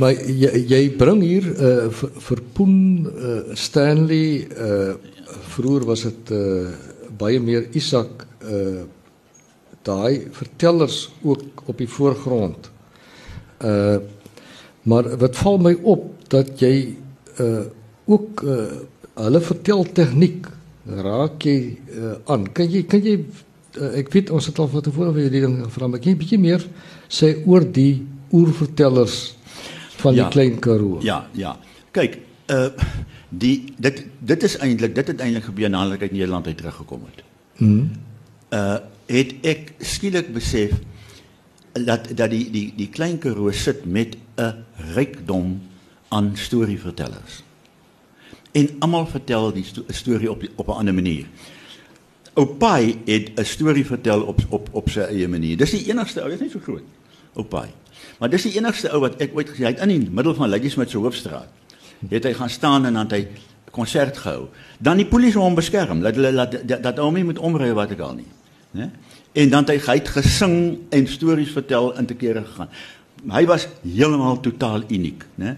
[0.00, 2.76] maar jy, jy bring hier uh vir, vir Poen
[3.10, 4.94] uh Stanley uh
[5.52, 6.70] vroeër was dit uh
[7.20, 8.84] baie meer Isak uh
[9.82, 12.70] daai vertellers ook op die voorgrond.
[13.60, 13.98] Uh
[14.82, 16.96] maar wat val my op dat jy
[17.38, 17.64] uh
[18.10, 18.66] ook uh
[19.20, 20.48] hulle vertel tegniek
[20.86, 21.56] raak jy
[21.94, 22.48] uh, aan.
[22.54, 25.58] Kan jy kan jy uh, ek weet ons het al van tevore vir julle ding
[25.66, 26.64] gevra, maar kan jy bietjie meer
[27.12, 29.18] sê oor die oervertellers
[30.00, 31.00] van ja, die klein Karoo?
[31.06, 31.56] Ja, ja.
[31.94, 32.20] Kyk,
[32.52, 32.68] uh
[33.32, 37.06] die dit dit is eintlik dit het eintlik gebeur nadat ek uit Nederland uit teruggekom
[37.08, 37.22] het.
[37.58, 37.84] Mhm.
[38.52, 38.80] Uh
[39.12, 40.74] het ek skielik besef
[41.72, 45.60] dat dat die die die klein Karoo sit met 'n rykdom
[46.08, 47.42] aan storievertellers.
[48.52, 51.26] En almal vertel die sto storie op die, op 'n ander manier.
[52.34, 55.56] Oupai het 'n storie vertel op op op sy eie manier.
[55.56, 56.84] Dis die enigste ou, is nie so groot.
[57.34, 57.68] Oupai.
[58.18, 60.90] Maar dis die enigste ou wat ek ooit gesien het in die middel van Ladysmith
[60.90, 61.48] se hoofstraat.
[62.08, 63.28] Het hy gaan staan en dan hy
[63.70, 64.48] konsert gehou.
[64.78, 66.00] Dan die polisie hom beskerm.
[66.00, 68.28] Dat hulle dat dat ou nie moet omry wat ek al nie,
[68.70, 68.90] né?
[69.32, 72.68] En dan hy het gesing en stories vertel in te kere gegaan.
[73.32, 75.56] Hy was heeltemal totaal uniek, né?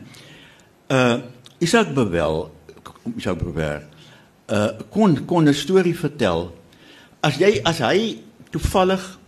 [0.88, 1.16] Uh
[1.58, 2.50] Isak Bewel,
[3.16, 3.82] Isak Bewel,
[4.48, 6.52] uh kon kon 'n storie vertel.
[7.20, 8.18] As jy as hy
[8.50, 9.18] toevallig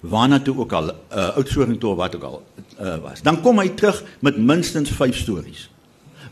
[0.00, 2.42] waarna toe ook al uh oudsoring toe wat ook al
[2.80, 5.70] uh was, dan kom hy terug met minstens 5 stories.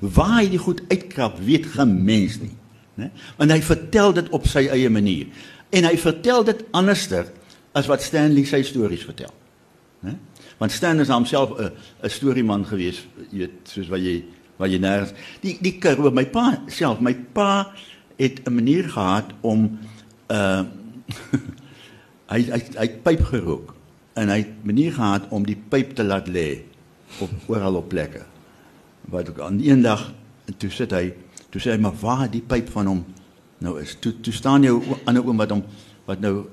[0.01, 2.57] Waar hy die goed uitkrap, weet gemens nie,
[2.95, 3.11] né?
[3.37, 5.27] Want hy vertel dit op sy eie manier
[5.71, 7.27] en hy vertel dit anderster
[7.75, 9.33] as wat Stanley sy stories vertel.
[10.05, 10.15] Né?
[10.61, 14.25] Want Stan is homself 'n 'n storieman gewees, jy weet, soos wat jy
[14.61, 17.73] wat jy nêrens die die Karoo, my pa self, my pa
[18.19, 19.79] het 'n manier gehad om
[20.31, 20.63] uh
[22.33, 23.75] hy hy hy pyp gerook
[24.15, 26.63] en hy het manier gehad om die pyp te laat lê
[27.21, 28.23] op oral op plekke.
[29.11, 30.13] Wat ook aan eendag
[30.59, 31.13] toe sit hy,
[31.51, 33.05] toe sê hy maar waar die pyp van hom
[33.59, 33.97] nou is.
[34.01, 35.65] Toe toe staan jou ander oom wat hom
[36.07, 36.47] wat nou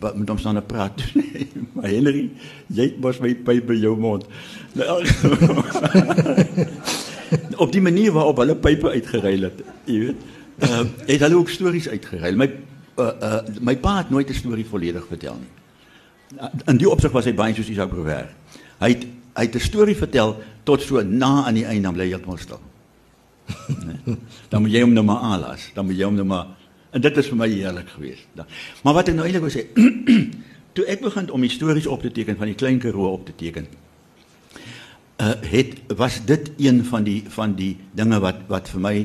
[0.00, 1.04] wat met hom staan te praat.
[1.74, 2.30] maar Henry,
[2.72, 4.24] jy mos my by by jou mond.
[4.72, 5.02] Nou,
[7.64, 10.24] op die manier waarop hulle pype uitgeruil het, jy weet.
[10.58, 12.36] Ehm uh, het hulle ook stories uitgeruil.
[12.36, 12.48] My
[12.98, 15.52] uh, uh, my pa het nooit 'n storie volledig vertel nie.
[16.66, 18.28] In die opsig was hy baie soos Isak Brewer.
[18.78, 19.06] Hy het
[19.36, 22.60] hy het 'n storie vertel tot so na aan die einde, dan bly heeltemal stil.
[23.68, 24.16] Nee.
[24.48, 25.70] Dan moet jy hom nou maar aanlas.
[25.74, 26.46] Dan moet jy hom nou maar
[26.90, 28.26] en dit is vir my heerlik geweest.
[28.82, 29.66] Maar wat ek nou eintlik wou sê,
[30.74, 33.66] toe ek begin om stories op te teken van die klein Karoo op te teken.
[35.16, 38.96] Uh het was dit een van die van die dinge wat wat vir my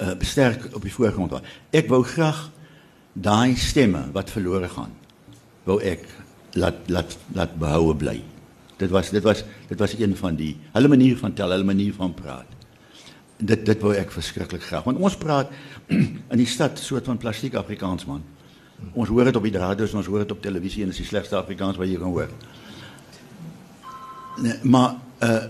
[0.00, 1.42] uh besterk op die voorgrond was.
[1.70, 2.50] Ek wou graag
[3.12, 4.94] daai stemme wat verlore gaan.
[5.68, 6.08] Wou ek
[6.56, 8.22] laat laat laat behoue bly.
[8.80, 11.92] Dit was dit was dit was een van die hulle manier van tel, hulle manier
[11.94, 12.48] van praat.
[13.42, 14.86] dit dit wou ek verskriklik graag.
[14.86, 15.52] Want ons praat
[16.32, 18.22] in die stad soort van plastiek Afrikaans man.
[18.98, 21.10] Ons hoor dit op die radio, ons hoor dit op televisie en dit is die
[21.10, 22.30] slegste Afrikaans wat jy kan hoor.
[24.42, 25.42] Nee, maar uh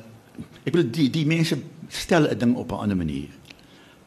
[0.65, 1.59] ek wil die die mense
[1.89, 3.29] stel 'n ding op 'n ander manier.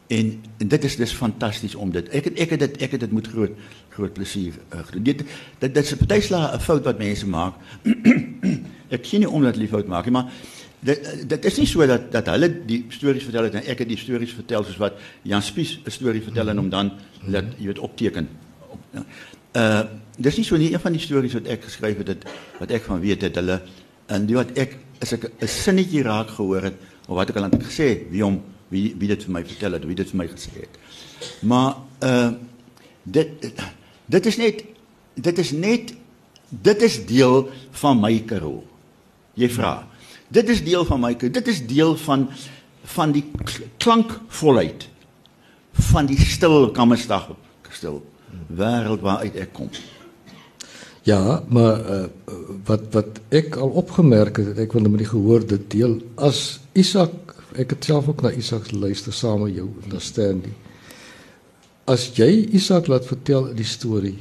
[0.07, 2.09] En, en dit is dis fantasties om dit.
[2.09, 3.51] Ek ek het dit ek het dit met groot
[3.89, 5.03] groot plesier uh, gedoen.
[5.03, 5.17] Dit
[5.59, 7.53] dit dit is 'n partyslag 'n fout wat mense maak.
[8.95, 10.31] ek sien nie omdat hulle fout maak nie, maar
[10.79, 13.89] dit dit is nie so dat dat hulle die stories vertel het en ek het
[13.89, 16.91] die stories vertel soos wat Jan Spies 'n storie vertel en hom dan
[17.25, 18.29] laat jy weet opteken.
[19.55, 19.83] Uh
[20.17, 22.25] dis nie so nie een van die stories wat ek geskryf het dit
[22.59, 23.61] wat ek van weet het hulle
[24.07, 26.77] en die wat ek is ek 'n sinnetjie raak gehoor het
[27.07, 29.85] of wat ek al aan gesê wie hom wie wie dit vir my vertel het
[29.85, 30.79] wie dit vir my gesê het.
[31.41, 32.31] Maar uh
[33.03, 33.53] dit
[34.05, 34.63] dit is net
[35.13, 35.93] dit is net
[36.49, 38.63] dit is deel van my karoo.
[39.33, 39.87] Jy vra.
[40.27, 42.29] Dit is deel van my dit is deel van
[42.83, 43.25] van die
[43.77, 44.89] klankvolheid
[45.91, 47.35] van die stil kamersdag
[47.75, 48.03] stil
[48.47, 49.69] wêreld waaruit ek kom.
[51.05, 52.03] Ja, maar uh,
[52.65, 57.35] wat wat ek al opgemerk het, ek wil net die gehoor dit deel as Isak,
[57.61, 60.47] ek het self ook na Isak luister saam met jou understand.
[61.85, 64.17] As jy Isak laat vertel die storie,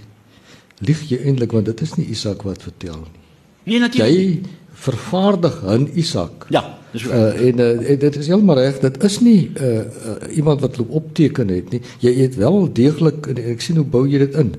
[0.85, 3.25] lieg jy eintlik want dit is nie Isak wat vertel nie.
[3.65, 4.13] Nee, natuurlik.
[4.13, 6.47] Jy vervaardig 'n Isak.
[6.53, 10.61] Ja, dis uh, en, uh, dit is heeltemal reg, dit is nie uh, uh, iemand
[10.61, 11.81] wat loop opteken het nie.
[12.05, 14.59] Jy het wel deeglik ek sien hoe bou jy dit in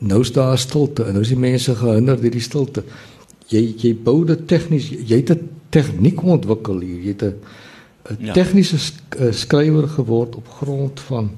[0.00, 2.84] nou is daar stilte en nou is die mense gehinder deur die stilte.
[3.50, 7.00] Jy jy bou dit tegnies, jy het 'n tegniek ontwikkel hier.
[7.00, 11.30] Jy het 'n tegniese sk skrywer geword op grond van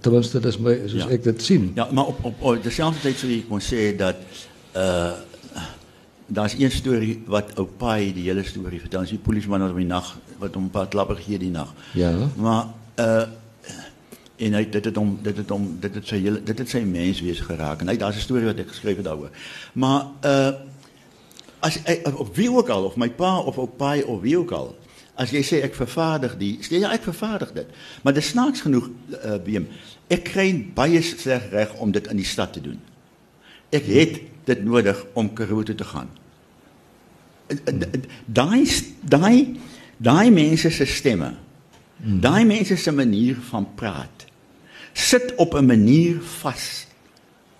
[0.00, 1.08] ten minste dis my soos ja.
[1.08, 1.70] ek dit sien.
[1.74, 4.16] Ja, maar op op, op dieselfde tyd sou jy kon sê dat
[4.76, 5.12] uh
[6.26, 9.04] daar's een storie wat ou Pai die hele storie vertel.
[9.06, 10.08] Dis die polisieman wat die nag
[10.40, 11.74] wat hom 'n paar klappe gee die nag.
[11.94, 12.10] Ja.
[12.36, 12.66] Maar
[12.98, 13.26] uh
[14.36, 16.82] en hy dit het hom dit het hom dit het sy hele dit het sy
[16.84, 19.30] menswees geraak en hy daar's 'n storie wat ek geskryf het daaroor.
[19.72, 20.52] Maar uh
[21.60, 21.78] as
[22.14, 24.76] op wie ook al of my pa of op pa of wie ook al
[25.14, 27.66] as jy sê ek vervaardig die sê ja ek vervaardig dit.
[28.02, 28.90] Maar dit snaaks genoeg
[29.24, 29.68] uh Beem.
[30.08, 32.80] Ek kry baie sleg reg om dit in die stad te doen.
[33.70, 36.08] Ek het dit nodig om Karoo toe te gaan.
[38.26, 38.66] Daai
[39.00, 39.56] daai
[39.96, 41.34] daai mense se stemme.
[41.96, 44.25] Daai mense se manier van praat
[44.96, 46.86] sit op 'n manier vas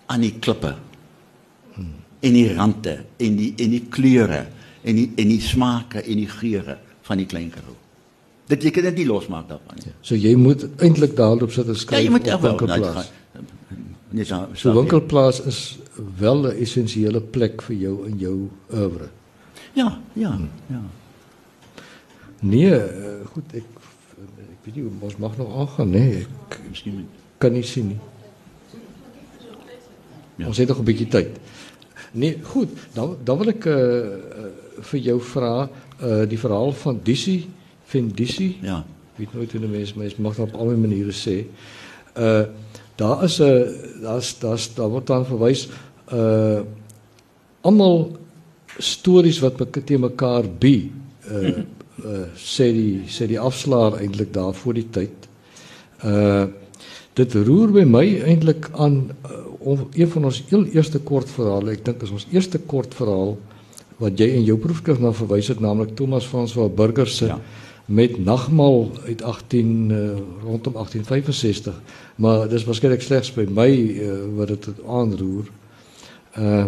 [0.05, 0.75] aan die klippe.
[2.19, 4.47] En die rande en die en die kleure
[4.81, 7.75] en die en die smake en die geure van die klein karoo.
[8.47, 9.93] Dit jy kan dit nie losmaak daarvan nie.
[10.01, 11.99] So jy moet eintlik daarop sit en skryf.
[11.99, 13.11] Ja, jy moet winkelplaas.
[14.09, 15.79] Nee, so, so winkelplaas is
[16.17, 19.09] wel 'n essensiële plek vir jou in jou oeuvre.
[19.73, 20.49] Ja, ja, hmm.
[20.67, 20.81] ja.
[22.39, 23.63] Nee, eh, goed, ek
[24.49, 26.25] ek weet nie ons mag nog aangaan, nee.
[26.49, 27.07] Ek miskien
[27.37, 27.99] kan nie sien nie.
[30.37, 30.47] Ja.
[30.47, 31.39] Ons het nog 'n bietjie tyd.
[32.11, 35.69] Nee, goed, dan dan wil ek uh, uh vir jou vra
[36.03, 37.49] uh die verhaal van Disi,
[37.85, 38.57] van Disi.
[38.61, 38.85] Ja.
[39.13, 41.45] Ek weet nooit hoe die mense mens mag op al die maniere sê.
[42.15, 42.45] Uh
[42.95, 45.69] daar is 'n uh, daar's daar's daar word dan verwys
[46.13, 46.61] uh
[47.61, 48.17] almal
[48.77, 50.91] stories wat te mekaar bi
[51.31, 51.57] uh
[52.05, 55.27] uh sê die sê die afslaer eintlik daar voor die tyd.
[56.05, 56.45] Uh
[57.17, 61.73] dit roer by my eintlik aan uh, een van ons heel eerste kortverhale.
[61.73, 63.35] Ek dink is ons eerste kortverhaal
[63.97, 67.39] wat jy in jou proefskrif na verwys het, naamlik Thomas van Swa Burger se ja.
[67.85, 70.01] met Nagmaal uit 18 uh,
[70.43, 71.79] rondom 1865.
[72.21, 75.49] Maar dis waarskynlik slegs by my uh, wat dit aanroer.
[76.37, 76.67] Uh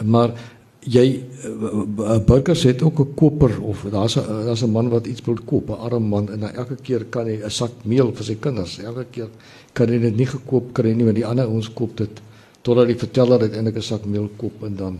[0.00, 0.30] maar
[0.82, 5.22] jy uh, burgers het ook 'n koper of daar's 'n daar's 'n man wat iets
[5.24, 8.34] wil koop, 'n arm man en elke keer kan hy 'n sak meel vir sy
[8.34, 8.78] kinders.
[8.78, 9.28] Elke keer
[9.72, 12.20] kan hy dit nie gekoop kry nie want die ander ons koop dit
[12.62, 14.98] totdat die verteller uiteindelik 'n sak meel koop en dan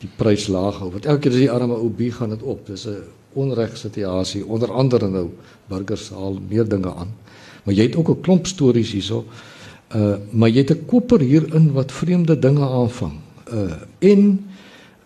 [0.00, 0.90] die prys laag hou.
[0.90, 2.66] Want elke keer as die arme ou bi gaan dit op.
[2.66, 3.02] Dis 'n
[3.34, 4.46] onreg situasie.
[4.46, 5.30] Onder andere nou
[5.68, 7.08] burgers haal meer dinge aan.
[7.64, 9.24] Maar jy het ook 'n klomp stories hierso.
[9.94, 13.12] Uh maar jy het 'n koper hierin wat vreemde dinge aanvang.
[13.52, 14.51] Uh en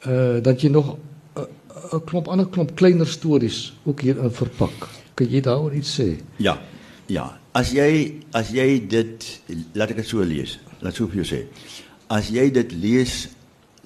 [0.07, 1.47] uh dat jy nog 'n
[1.94, 4.88] uh, klomp ander klomp kleiner stories ook hier in verpak.
[5.14, 6.16] Kan jy daaroor iets sê?
[6.36, 6.59] Ja.
[7.07, 9.24] Ja, as jy as jy dit
[9.78, 10.57] laat ek dit so lees.
[10.82, 11.40] Laat sou vir jou sê.
[12.11, 13.28] As jy dit lees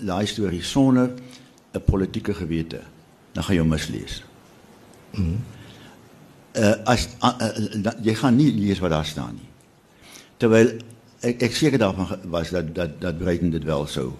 [0.00, 1.12] daai storie sonder
[1.74, 2.80] 'n politieke gewete,
[3.32, 4.22] dan gaan jy mislees.
[5.12, 5.36] Mhm.
[6.56, 9.48] Uh as uh, uh, jy gaan nie lees wat daar staan nie.
[10.38, 10.80] Terwyl
[11.20, 14.12] ek ek seker daarvan was dat dat dat Breiten dit wel sou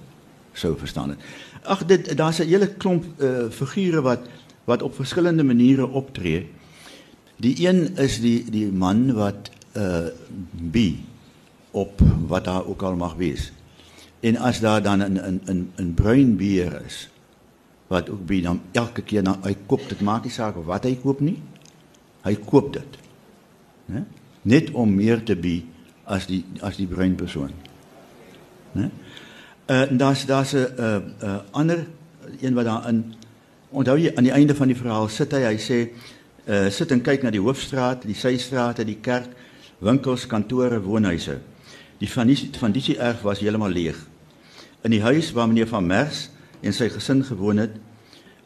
[0.60, 1.24] sou verstaan het.
[1.62, 4.28] Ag dit daar's 'n hele klomp uh, figure wat
[4.64, 6.46] wat op verskillende maniere optree.
[7.36, 10.12] Die een is die die man wat uh
[10.52, 10.98] bi
[11.70, 13.52] op wat daar ook al mag wees.
[14.20, 17.08] En as daar dan 'n 'n 'n 'n bruin bier is
[17.86, 20.94] wat ook bi dan elke keer dan hy koop dit maak nie saak wat hy
[21.02, 21.38] koop nie.
[22.22, 22.98] Hy koop dit.
[23.84, 24.04] Né?
[24.42, 25.64] Net om meer te bi
[26.04, 27.50] as die as die bruin persoon.
[28.72, 28.90] Né?
[29.70, 31.86] Uh daar's daar's 'n uh, uh, ander
[32.40, 33.14] een wat daarin
[33.68, 35.88] onthou jy aan die einde van die verhaal sit hy hy sê
[36.48, 39.28] uh sit en kyk na die hoofstraat, die systrate, die kerk,
[39.78, 41.38] winkels, kantore, woonhuise.
[41.98, 43.96] Die van die van die erf was heeltemal leeg.
[44.82, 47.70] In die huis waar meneer van Mers en sy gesin gewoon het,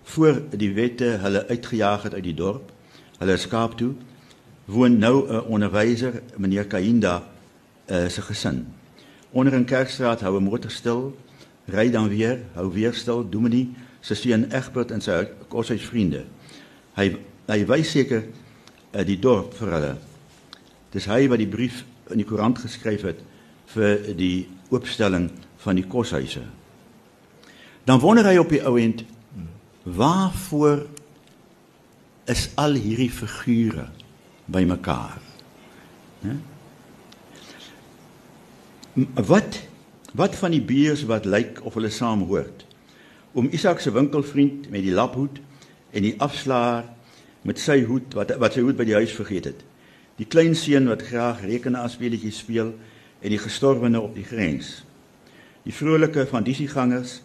[0.02, 2.72] voor die wette hulle uitgejaag het uit die dorp,
[3.18, 3.94] hulle skaap toe,
[4.64, 7.22] woon nou 'n onderwyser, meneer Kainda,
[7.90, 8.66] uh, se gesin.
[9.34, 11.16] Onder 'n kerkstraat hou 'n motor stil,
[11.66, 16.24] ry dan weer, hou weer stil, dominee se seun Egbert en sy koshuisvriende.
[16.94, 17.16] Hy
[17.46, 18.22] hy wys seker
[18.94, 19.96] uh, die dorp vir hulle.
[20.92, 23.18] Dis hy wat die brief in die koerant geskryf het
[23.74, 25.30] vir die oopstelling
[25.64, 26.44] van die koshuise.
[27.84, 29.04] Dan wonder hy op die ou end
[29.82, 30.86] waarvoor
[32.24, 33.88] is al hierdie figure
[34.46, 35.20] bymekaar?
[36.22, 36.38] Né?
[38.94, 39.62] Wat
[40.14, 42.62] wat van die beers wat lyk of hulle saam hoort?
[43.34, 45.40] Om Isak se winkelvriend met die laphoed
[45.90, 46.84] en die afslaer
[47.42, 49.64] met sy hoed wat wat sy hoed by die huis vergeet het.
[50.14, 52.70] Die klein seun wat graag rekenaarspeletjies speel
[53.18, 54.84] en die gestorwene op die grens.
[55.66, 57.18] Die vrolike van die gangers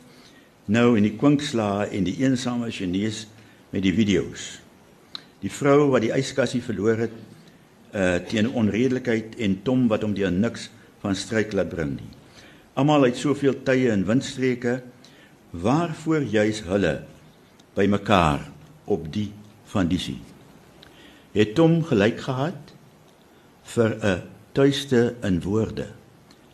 [0.65, 3.27] nou in die kwinkslae en die eensame Chinese
[3.69, 4.57] met die video's.
[5.45, 7.13] Die vrou wat die yskassie verloor het
[7.93, 10.71] uh teen onredelikheid en Tom wat hom deur niks
[11.01, 12.11] van stryk laat bring nie.
[12.79, 14.79] Almal het soveel tye en windstreke
[15.49, 17.03] waarvoor juis hulle
[17.75, 18.45] bymekaar
[18.89, 19.31] op die
[19.71, 20.19] van disie.
[21.31, 22.73] Het Tom gelyk gehad
[23.63, 24.21] vir 'n
[24.51, 25.87] tuiste in woorde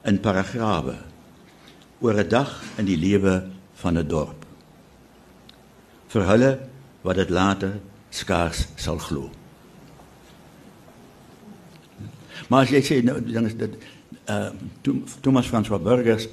[0.03, 0.97] in paragrawe
[1.99, 4.45] oor 'n dag in die lewe van 'n dorp.
[6.07, 6.59] Vir hulle
[7.01, 7.79] wat dit later
[8.09, 9.31] skaars sal glo.
[12.49, 13.73] Maar as jy sê nou dan is dit
[15.21, 16.27] Thomas François Burgers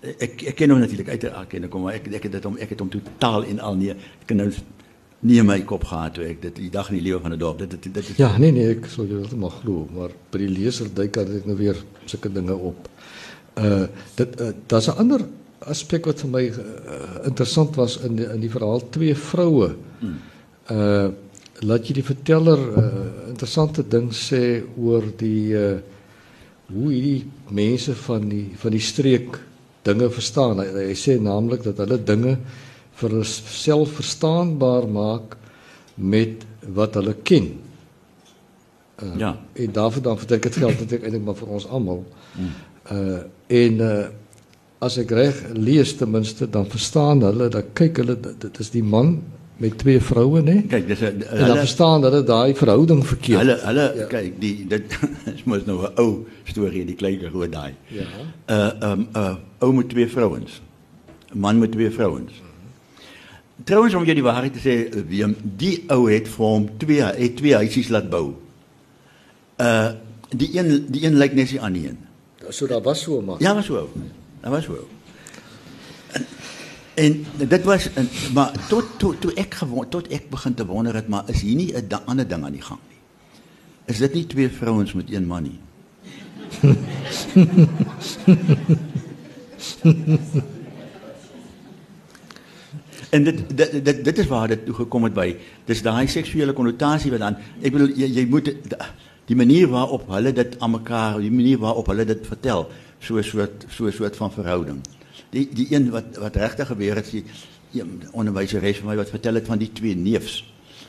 [0.00, 2.58] ek ek ken hom natuurlik uit ek ken hom maar ek ek het dit om
[2.58, 4.50] ek het hom totaal en al nie ek kan nou
[5.20, 7.38] nie in my kop gehad toe ek dit die dag in die lewe van 'n
[7.38, 10.38] dorp dit dit dit is Ja nee nee ek sou dit maar glo maar by
[10.38, 11.76] die leser duik dat ek nou weer
[12.06, 12.88] sulke dinge op.
[13.58, 15.26] Uh dit uh, daar's 'n ander
[15.66, 16.54] aspek wat vir my uh,
[17.24, 19.74] interessant was in die, in die verhaal twee vroue.
[20.00, 20.18] Hmm.
[20.70, 21.08] Uh
[21.60, 25.78] laat jy die verteller 'n uh, interessante ding sê oor die uh
[26.72, 29.38] hoe hierdie mense van die van die streek
[29.88, 30.60] dinge verstaan.
[30.60, 32.36] Hy, hy sê naamlik dat hulle dinge
[32.98, 35.36] vir self verstaanbaar maak
[35.94, 36.44] met
[36.74, 37.52] wat hulle ken.
[38.98, 39.32] Uh, ja.
[39.54, 42.02] En daarvoor dan vertel ek dit geld natuurlik eintlik maar vir ons almal.
[42.36, 42.56] Hmm.
[42.94, 43.20] Uh
[43.58, 44.06] en uh
[44.78, 48.84] as ek reg lees ten minste dan verstaan hulle dat kyk hulle dit is die
[48.86, 49.16] man
[49.58, 50.56] met twee vroue nê.
[50.70, 53.40] Kyk, dis 'n hulle verstaan hulle daai verhouding verkeerd.
[53.40, 54.06] Hulle hulle ja.
[54.06, 54.98] kyk, die dit
[55.34, 57.74] is mos nou 'n ou storie, die klein groot daai.
[57.90, 58.06] Ja.
[58.46, 60.60] Uh um uh ou met twee vrouens.
[61.34, 62.32] 'n Man met twee vrouens.
[63.64, 64.74] Trouwens om jy die waarheid te sê,
[65.08, 68.34] Willem, die ou het vir hom twee het twee huisies laat bou.
[69.58, 69.90] Uh
[70.30, 71.98] die een die een lyk net so aan die een.
[72.50, 73.42] So daar was so maar.
[73.42, 73.90] Ja, was so.
[74.40, 74.86] Daar was so.
[76.98, 80.94] En dit was en, maar tot tot toe ek gewoon tot ek begin te wonder
[80.98, 82.98] het maar is hier nie 'n ander ding aan die gang nie.
[83.86, 85.58] Is dit nie twee vrouens met een man nie?
[93.10, 96.52] en dit dit dit dit is waar dit toe gekom het by dis daai seksuele
[96.52, 98.54] konnotasie wat dan ek bedoel jy, jy moet
[99.28, 102.68] die manier waarop hulle dit aan mekaar die manier waarop hulle dit vertel
[103.00, 104.80] so 'n soort so 'n soort van verhouding
[105.30, 107.24] die die een wat wat regtig gebeur het die
[108.12, 110.40] onderwyseres vir my wat vertel het van die twee neefs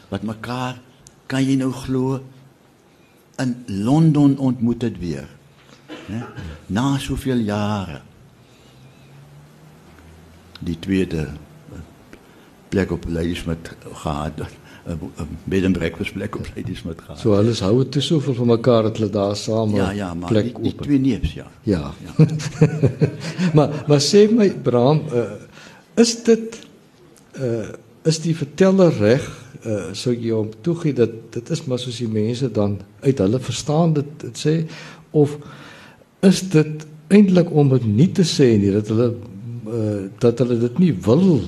[0.09, 0.79] wat mekaar
[1.27, 2.19] kan jy nou glo
[3.39, 5.27] in Londen ontmoet het weer
[6.09, 6.23] né
[6.67, 8.01] na soveel jare.
[10.59, 11.27] Die tweede
[12.69, 14.41] plek op Ladysmith gehad
[14.89, 17.19] 'n bed and breakfast plek op Ladysmith gehad.
[17.19, 20.29] So alles hou dit te soveel van mekaar dat hulle daar saam ja, ja, maar
[20.29, 21.45] plek die, die twee neefs ja.
[21.63, 21.93] Ja.
[22.05, 22.27] ja.
[23.55, 25.21] maar maar sê my Bram, uh,
[25.95, 26.59] is dit
[27.39, 27.67] uh
[28.07, 29.25] is die verteller reg
[29.67, 33.39] uh sou jy hom toegee dat dit is maar soos die mense dan uit hulle
[33.39, 34.53] verstaan dit, dit sê
[35.11, 35.37] of
[36.25, 39.09] is dit eintlik om dit nie te sê nie dat hulle
[39.69, 41.41] uh dat hulle dit nie wil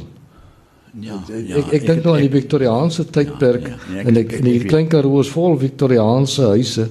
[0.99, 4.43] Ja, ek ja, ek, dink nou aan die Viktoriaanse tydperk ja, ek- en ek in
[4.43, 6.89] die klein Karoo is vol Viktoriaanse huise.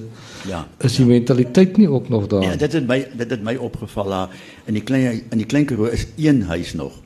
[0.49, 0.63] Ja.
[0.81, 2.41] Is die mentaliteit nie ook nog daar?
[2.41, 4.29] Ja, dit het my dit het my opgeval daar
[4.65, 6.97] in die klein in die klein Karoo is een huis nog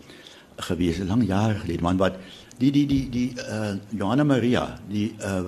[0.55, 2.15] gewees lang jare gelede man wat
[2.57, 5.41] die die die die uh, Johanna Maria die uh,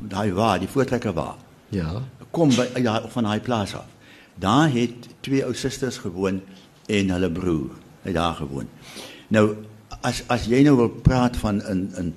[0.00, 1.36] daai waar die voortrekker waar
[1.68, 2.00] ja.
[2.30, 3.84] kom by ja, van daai plaas af.
[4.40, 6.40] Daar het twee ou susters gewoon
[6.86, 7.70] en hulle broer
[8.02, 8.68] het daar gewoon.
[9.28, 9.52] Nou
[10.04, 12.14] as as jy nou wil praat van in in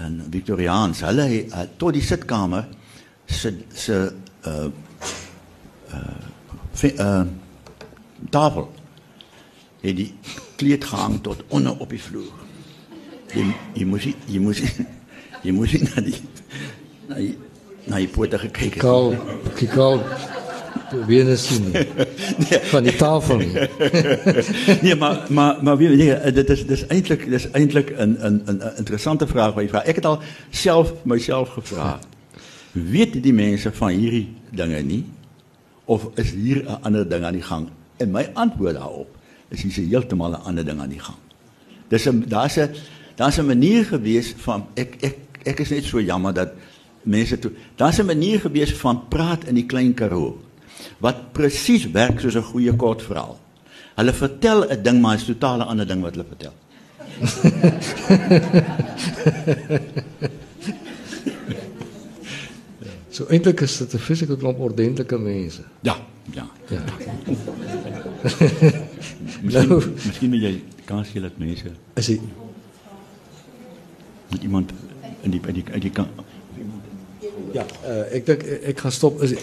[0.00, 2.64] in Victoriaans, hulle uh, tot die sitkamer
[3.28, 3.98] se se
[4.48, 4.68] uh
[5.94, 7.22] uh, uh
[8.30, 8.68] tafel
[9.80, 10.08] het die
[10.60, 12.32] kleed gehang tot onder op die vloer.
[13.34, 14.88] Jy jy moes jy moes nie-
[15.44, 16.18] jy moes na die
[17.08, 17.36] na die
[17.86, 18.82] na die pote gekyk het.
[18.82, 19.14] Kaal,
[19.56, 20.02] kikaal
[21.06, 22.58] weer sien nie.
[22.70, 23.52] Van die tafel nie.
[24.84, 28.62] nee, maar maar maar wie nee, dit is dis eintlik dis eintlik 'n 'n 'n
[28.76, 29.84] interessante vraag wat jy vra.
[29.84, 30.20] Ek het al
[30.50, 31.98] self myself gevra.
[32.72, 35.04] Weet die mense van hierdie dinge nie
[35.84, 37.68] of is hier 'n ander ding aan die gang?
[37.96, 39.16] En my antwoord daarop
[39.48, 41.18] is hier is heeltemal 'n ander ding aan die gang.
[41.88, 42.74] Dis 'n daar's 'n
[43.16, 46.52] daar's 'n manier gewees van ek ek ek is net so jammer dat
[47.02, 50.38] mense toe daar's 'n manier gewees van praat in die klein Karoo
[51.00, 53.38] wat presies werk soos 'n goeie kort verhaal.
[53.96, 56.52] Hulle vertel 'n ding maar is totaal 'n ander ding wat hulle vertel.
[63.10, 65.62] So eintlik is dit 'n fisieke klomp ordentlike mense.
[65.82, 65.96] Ja,
[66.32, 66.46] ja.
[66.68, 66.82] Ja.
[69.42, 72.20] Miskien Nou- miskien moet jy kans gee dat mense Is dit
[74.30, 74.70] met iemand
[75.20, 76.06] in die uit die uit die kan
[77.52, 79.22] Ja, uh, ek dink ek gaan stop.
[79.22, 79.34] Is